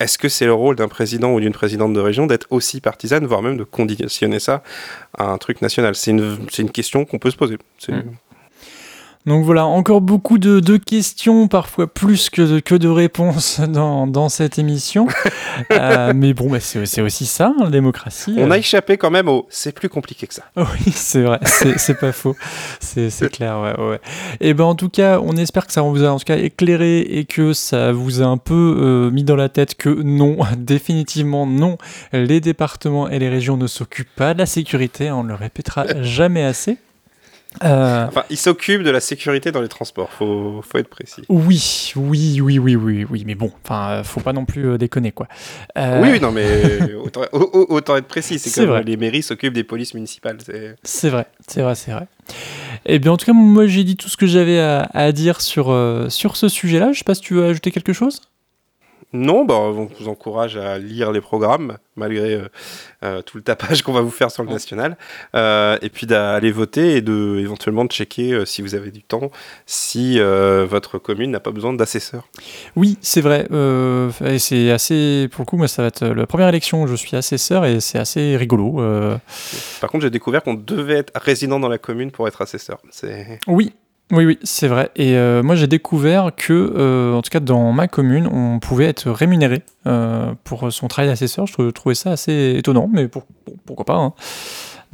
est-ce 0.00 0.16
que 0.16 0.28
c'est 0.28 0.46
le 0.46 0.52
rôle 0.52 0.76
d'un 0.76 0.86
président 0.86 1.32
ou 1.32 1.40
d'une 1.40 1.52
présidente 1.52 1.92
de 1.92 2.00
région 2.00 2.26
d'être 2.26 2.46
aussi 2.50 2.80
partisane, 2.80 3.26
voire 3.26 3.42
même 3.42 3.56
de 3.56 3.64
conditionner 3.64 4.38
ça 4.38 4.62
à 5.16 5.24
un 5.24 5.38
truc 5.38 5.60
national? 5.60 5.96
C'est 5.96 6.12
une, 6.12 6.38
une 6.56 6.70
question 6.70 7.04
qu'on 7.04 7.18
peut 7.18 7.32
se 7.32 7.36
poser. 7.36 7.58
Mm. 7.88 8.00
Donc 9.26 9.44
voilà, 9.44 9.66
encore 9.66 10.00
beaucoup 10.00 10.38
de, 10.38 10.58
de 10.60 10.76
questions, 10.78 11.48
parfois 11.48 11.86
plus 11.86 12.30
que 12.30 12.40
de, 12.40 12.60
que 12.60 12.74
de 12.74 12.88
réponses 12.88 13.60
dans, 13.68 14.06
dans 14.06 14.28
cette 14.28 14.58
émission. 14.58 15.06
Euh, 15.72 16.12
mais 16.14 16.34
bon, 16.34 16.48
bah, 16.48 16.60
c'est 16.60 16.86
c'est 16.86 17.00
aussi 17.00 17.26
ça, 17.26 17.46
hein, 17.48 17.64
la 17.64 17.70
démocratie. 17.70 18.32
On 18.38 18.48
Euh, 18.48 18.54
a 18.54 18.58
échappé 18.58 18.96
quand 18.96 19.10
même 19.10 19.26
au 19.28 19.46
c'est 19.50 19.72
plus 19.74 19.88
compliqué 19.88 20.26
que 20.28 20.34
ça. 20.34 20.44
Oui, 20.56 20.92
c'est 20.92 21.22
vrai, 21.22 21.40
c'est 21.44 21.78
c'est 21.78 21.98
pas 21.98 22.12
faux, 22.12 22.36
c'est 22.78 23.10
c'est 23.10 23.28
clair, 23.28 23.58
ouais, 23.60 23.74
ouais. 23.84 24.00
Et 24.40 24.54
ben 24.54 24.64
en 24.64 24.76
tout 24.76 24.88
cas, 24.88 25.18
on 25.20 25.36
espère 25.36 25.66
que 25.66 25.72
ça 25.72 25.82
vous 25.82 26.04
a 26.04 26.08
en 26.10 26.18
tout 26.18 26.24
cas 26.24 26.36
éclairé 26.36 27.00
et 27.00 27.24
que 27.24 27.52
ça 27.54 27.90
vous 27.90 28.22
a 28.22 28.26
un 28.26 28.36
peu 28.36 28.76
euh, 28.78 29.10
mis 29.10 29.24
dans 29.24 29.34
la 29.36 29.48
tête 29.48 29.74
que 29.74 29.88
non, 29.88 30.36
définitivement 30.56 31.44
non, 31.44 31.76
les 32.12 32.40
départements 32.40 33.08
et 33.08 33.18
les 33.18 33.28
régions 33.28 33.56
ne 33.56 33.66
s'occupent 33.66 34.14
pas 34.14 34.34
de 34.34 34.38
la 34.38 34.46
sécurité, 34.46 35.10
on 35.10 35.24
ne 35.24 35.28
le 35.30 35.34
répétera 35.34 35.86
jamais 36.02 36.44
assez. 36.44 36.76
Euh, 37.64 38.06
Enfin, 38.06 38.24
il 38.30 38.36
s'occupe 38.36 38.82
de 38.82 38.90
la 38.90 39.00
sécurité 39.00 39.50
dans 39.52 39.62
les 39.62 39.68
transports, 39.68 40.10
faut, 40.10 40.60
faut 40.62 40.78
être 40.78 40.88
précis. 40.88 41.22
oui, 41.28 41.92
oui, 41.96 42.40
oui, 42.40 42.58
oui, 42.58 42.76
oui, 42.76 43.06
oui, 43.08 43.22
mais 43.26 43.34
bon, 43.34 43.50
enfin, 43.64 44.02
faut 44.04 44.20
pas 44.20 44.32
non 44.32 44.44
plus 44.44 44.66
euh, 44.68 44.78
déconner 44.78 45.12
quoi. 45.12 45.26
Euh, 45.76 46.00
Oui, 46.02 46.10
oui, 46.12 46.20
non, 46.20 46.30
mais 46.30 46.94
autant, 47.02 47.22
au- 47.32 47.38
au- 47.38 47.74
autant 47.74 47.96
être 47.96 48.06
précis. 48.06 48.38
C'est 48.38 48.66
vrai. 48.66 48.82
les 48.84 48.96
mairies 48.96 49.22
s'occupent 49.22 49.54
des 49.54 49.64
polices 49.64 49.94
municipales. 49.94 50.38
c'est- 50.44 51.08
vrai, 51.08 51.26
c'est 51.46 51.62
vrai, 51.62 51.74
c'est 51.74 51.90
vrai. 51.90 52.06
Et 52.84 52.98
bien 52.98 53.12
en 53.12 53.16
tout 53.16 53.26
cas, 53.26 53.32
moi 53.32 53.66
j'ai 53.66 53.82
dit 53.84 53.96
tout 53.96 54.08
ce 54.08 54.16
que 54.18 54.26
j'avais 54.26 54.60
à, 54.60 54.88
à 54.92 55.10
dire 55.12 55.40
sur, 55.40 55.70
euh, 55.70 56.10
sur 56.10 56.36
ce 56.36 56.48
sujet-là. 56.48 56.92
Je 56.92 56.98
sais 56.98 57.04
pas 57.04 57.14
si 57.14 57.22
tu 57.22 57.34
veux 57.34 57.46
ajouter 57.46 57.70
quelque 57.70 57.94
chose? 57.94 58.20
Non, 59.14 59.46
bah, 59.46 59.54
on 59.54 59.86
vous 59.86 60.08
encourage 60.08 60.58
à 60.58 60.78
lire 60.78 61.12
les 61.12 61.22
programmes, 61.22 61.78
malgré 61.96 62.34
euh, 62.34 62.48
euh, 63.02 63.22
tout 63.22 63.38
le 63.38 63.42
tapage 63.42 63.80
qu'on 63.84 63.92
va 63.92 64.02
vous 64.02 64.10
faire 64.10 64.30
sur 64.30 64.42
le 64.42 64.50
national. 64.50 64.98
Euh, 65.34 65.78
et 65.80 65.88
puis 65.88 66.06
d'aller 66.06 66.50
voter 66.50 66.96
et 66.96 67.00
de 67.00 67.38
éventuellement 67.38 67.86
de 67.86 67.90
checker, 67.90 68.44
si 68.44 68.60
vous 68.60 68.74
avez 68.74 68.90
du 68.90 69.02
temps, 69.02 69.30
si 69.64 70.18
votre 70.20 70.98
commune 70.98 71.30
n'a 71.30 71.40
pas 71.40 71.50
besoin 71.50 71.72
d'assesseur. 71.72 72.28
Oui, 72.76 72.98
c'est 73.00 73.20
vrai. 73.20 73.46
c'est 74.38 74.70
assez. 74.70 75.28
Pour 75.30 75.42
le 75.42 75.46
coup, 75.46 75.56
moi, 75.56 75.68
ça 75.68 75.82
va 75.82 75.88
être 75.88 76.06
la 76.06 76.26
première 76.26 76.48
élection 76.48 76.82
où 76.82 76.86
je 76.86 76.94
suis 76.94 77.16
assesseur 77.16 77.64
et 77.64 77.80
c'est 77.80 77.98
assez 77.98 78.36
rigolo. 78.36 78.82
Par 79.80 79.90
contre, 79.90 80.04
j'ai 80.04 80.10
découvert 80.10 80.42
qu'on 80.42 80.54
devait 80.54 80.98
être 80.98 81.18
résident 81.18 81.58
dans 81.60 81.68
la 81.68 81.78
commune 81.78 82.10
pour 82.10 82.28
être 82.28 82.42
assesseur. 82.42 82.80
Oui. 83.46 83.72
Oui, 84.10 84.24
oui, 84.24 84.38
c'est 84.42 84.68
vrai. 84.68 84.90
Et 84.96 85.16
euh, 85.16 85.42
moi, 85.42 85.54
j'ai 85.54 85.66
découvert 85.66 86.30
que, 86.34 86.52
euh, 86.76 87.12
en 87.14 87.20
tout 87.20 87.28
cas, 87.30 87.40
dans 87.40 87.72
ma 87.72 87.88
commune, 87.88 88.26
on 88.26 88.58
pouvait 88.58 88.86
être 88.86 89.10
rémunéré 89.10 89.62
euh, 89.86 90.32
pour 90.44 90.72
son 90.72 90.88
travail 90.88 91.10
d'assesseur. 91.10 91.46
Je 91.46 91.52
trou- 91.52 91.72
trouvais 91.72 91.94
ça 91.94 92.12
assez 92.12 92.54
étonnant, 92.56 92.88
mais 92.90 93.06
pour- 93.08 93.26
pourquoi 93.66 93.84
pas. 93.84 93.96
hein. 93.96 94.14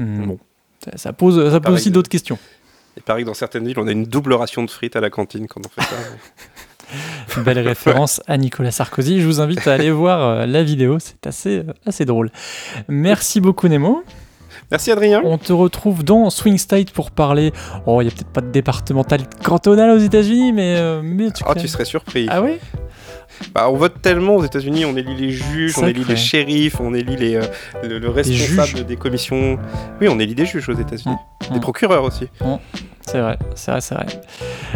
Hum, 0.00 0.26
Bon, 0.26 0.38
ça, 0.84 0.90
ça 0.96 1.12
pose, 1.12 1.36
ça 1.36 1.50
pose 1.52 1.62
Pareil, 1.62 1.74
aussi 1.76 1.90
d'autres 1.92 2.08
questions. 2.08 2.38
Il 2.96 3.02
paraît 3.04 3.22
que 3.22 3.26
dans 3.26 3.34
certaines 3.34 3.66
villes, 3.66 3.78
on 3.78 3.86
a 3.86 3.92
une 3.92 4.04
double 4.04 4.32
ration 4.34 4.64
de 4.64 4.70
frites 4.70 4.96
à 4.96 5.00
la 5.00 5.10
cantine 5.10 5.46
quand 5.46 5.60
on 5.64 5.68
fait 5.68 5.88
ça. 5.88 5.96
Belle 7.42 7.58
référence 7.60 8.20
à 8.26 8.36
Nicolas 8.36 8.70
Sarkozy. 8.72 9.20
Je 9.20 9.26
vous 9.26 9.40
invite 9.40 9.66
à 9.68 9.74
aller 9.74 9.90
voir 9.90 10.46
la 10.46 10.62
vidéo, 10.64 10.98
c'est 10.98 11.26
assez, 11.26 11.62
assez 11.86 12.04
drôle. 12.04 12.30
Merci 12.88 13.40
beaucoup 13.40 13.68
Nemo. 13.68 14.02
Merci 14.70 14.90
Adrien. 14.90 15.20
On 15.24 15.38
te 15.38 15.52
retrouve 15.52 16.02
dans 16.04 16.30
Swing 16.30 16.58
State 16.58 16.90
pour 16.90 17.10
parler. 17.10 17.52
Oh, 17.86 18.00
il 18.00 18.06
n'y 18.06 18.10
a 18.10 18.14
peut-être 18.14 18.30
pas 18.32 18.40
de 18.40 18.50
départemental 18.50 19.20
cantonal 19.42 19.90
aux 19.90 19.98
États-Unis, 19.98 20.52
mais. 20.52 20.74
euh, 20.78 21.00
mais 21.04 21.30
tout 21.30 21.44
Ah, 21.46 21.54
tu 21.54 21.68
serais 21.68 21.84
surpris. 21.84 22.26
Ah 22.30 22.42
ouais? 22.42 22.58
Bah, 23.52 23.68
on 23.68 23.74
vote 23.76 24.00
tellement 24.00 24.36
aux 24.36 24.44
États-Unis, 24.44 24.84
on 24.84 24.96
élit 24.96 25.14
les 25.16 25.30
juges, 25.32 25.76
on 25.78 25.86
élit 25.88 26.04
les 26.04 26.14
shérifs, 26.16 26.78
on 26.80 26.94
élit 26.94 27.16
les, 27.16 27.34
euh, 27.34 27.42
le, 27.82 27.98
le 27.98 28.08
responsable 28.08 28.84
des 28.86 28.96
commissions. 28.96 29.58
Oui, 30.00 30.08
on 30.08 30.18
élit 30.20 30.36
des 30.36 30.46
juges 30.46 30.68
aux 30.68 30.74
États-Unis. 30.78 31.16
Mm. 31.50 31.54
Des 31.54 31.60
procureurs 31.60 32.04
aussi. 32.04 32.28
C'est 33.06 33.20
vrai, 33.20 33.36
c'est 33.56 33.70
vrai, 33.72 33.80
c'est 33.80 33.94
vrai. 33.96 34.06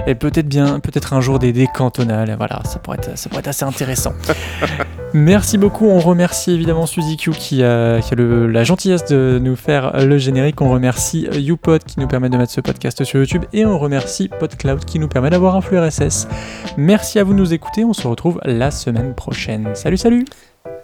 Et 0.06 0.14
peut-être 0.14 0.48
bien, 0.48 0.80
peut-être 0.80 1.12
un 1.14 1.20
jour 1.20 1.38
des, 1.38 1.52
des 1.52 1.66
cantonales. 1.68 2.34
Voilà, 2.36 2.60
ça 2.64 2.78
pourrait 2.78 2.98
être, 2.98 3.16
ça 3.16 3.28
pourrait 3.28 3.40
être 3.40 3.48
assez 3.48 3.64
intéressant. 3.64 4.12
Merci 5.14 5.56
beaucoup. 5.56 5.86
On 5.86 6.00
remercie 6.00 6.52
évidemment 6.52 6.86
Suzy 6.86 7.16
Q 7.16 7.30
qui 7.30 7.62
a, 7.62 8.00
qui 8.00 8.12
a 8.12 8.16
la 8.16 8.64
gentillesse 8.64 9.06
de 9.06 9.38
nous 9.42 9.56
faire 9.56 10.04
le 10.04 10.18
générique. 10.18 10.60
On 10.60 10.70
remercie 10.70 11.26
YouPod 11.32 11.82
qui 11.84 11.98
nous 11.98 12.06
permet 12.06 12.28
de 12.28 12.36
mettre 12.36 12.52
ce 12.52 12.60
podcast 12.60 13.02
sur 13.04 13.18
YouTube. 13.18 13.44
Et 13.52 13.64
on 13.64 13.78
remercie 13.78 14.28
PodCloud 14.28 14.84
qui 14.84 14.98
nous 14.98 15.08
permet 15.08 15.30
d'avoir 15.30 15.56
un 15.56 15.60
flux 15.60 15.78
RSS. 15.78 16.28
Merci 16.76 17.18
à 17.18 17.24
vous 17.24 17.32
de 17.32 17.38
nous 17.38 17.54
écouter. 17.54 17.84
On 17.84 17.92
se 17.92 18.06
retrouve 18.06 18.40
la 18.44 18.70
semaine 18.70 19.14
prochaine. 19.14 19.74
Salut, 19.74 19.96
salut 19.96 20.24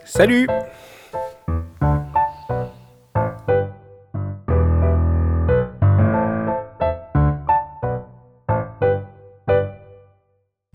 Salut 0.05 0.47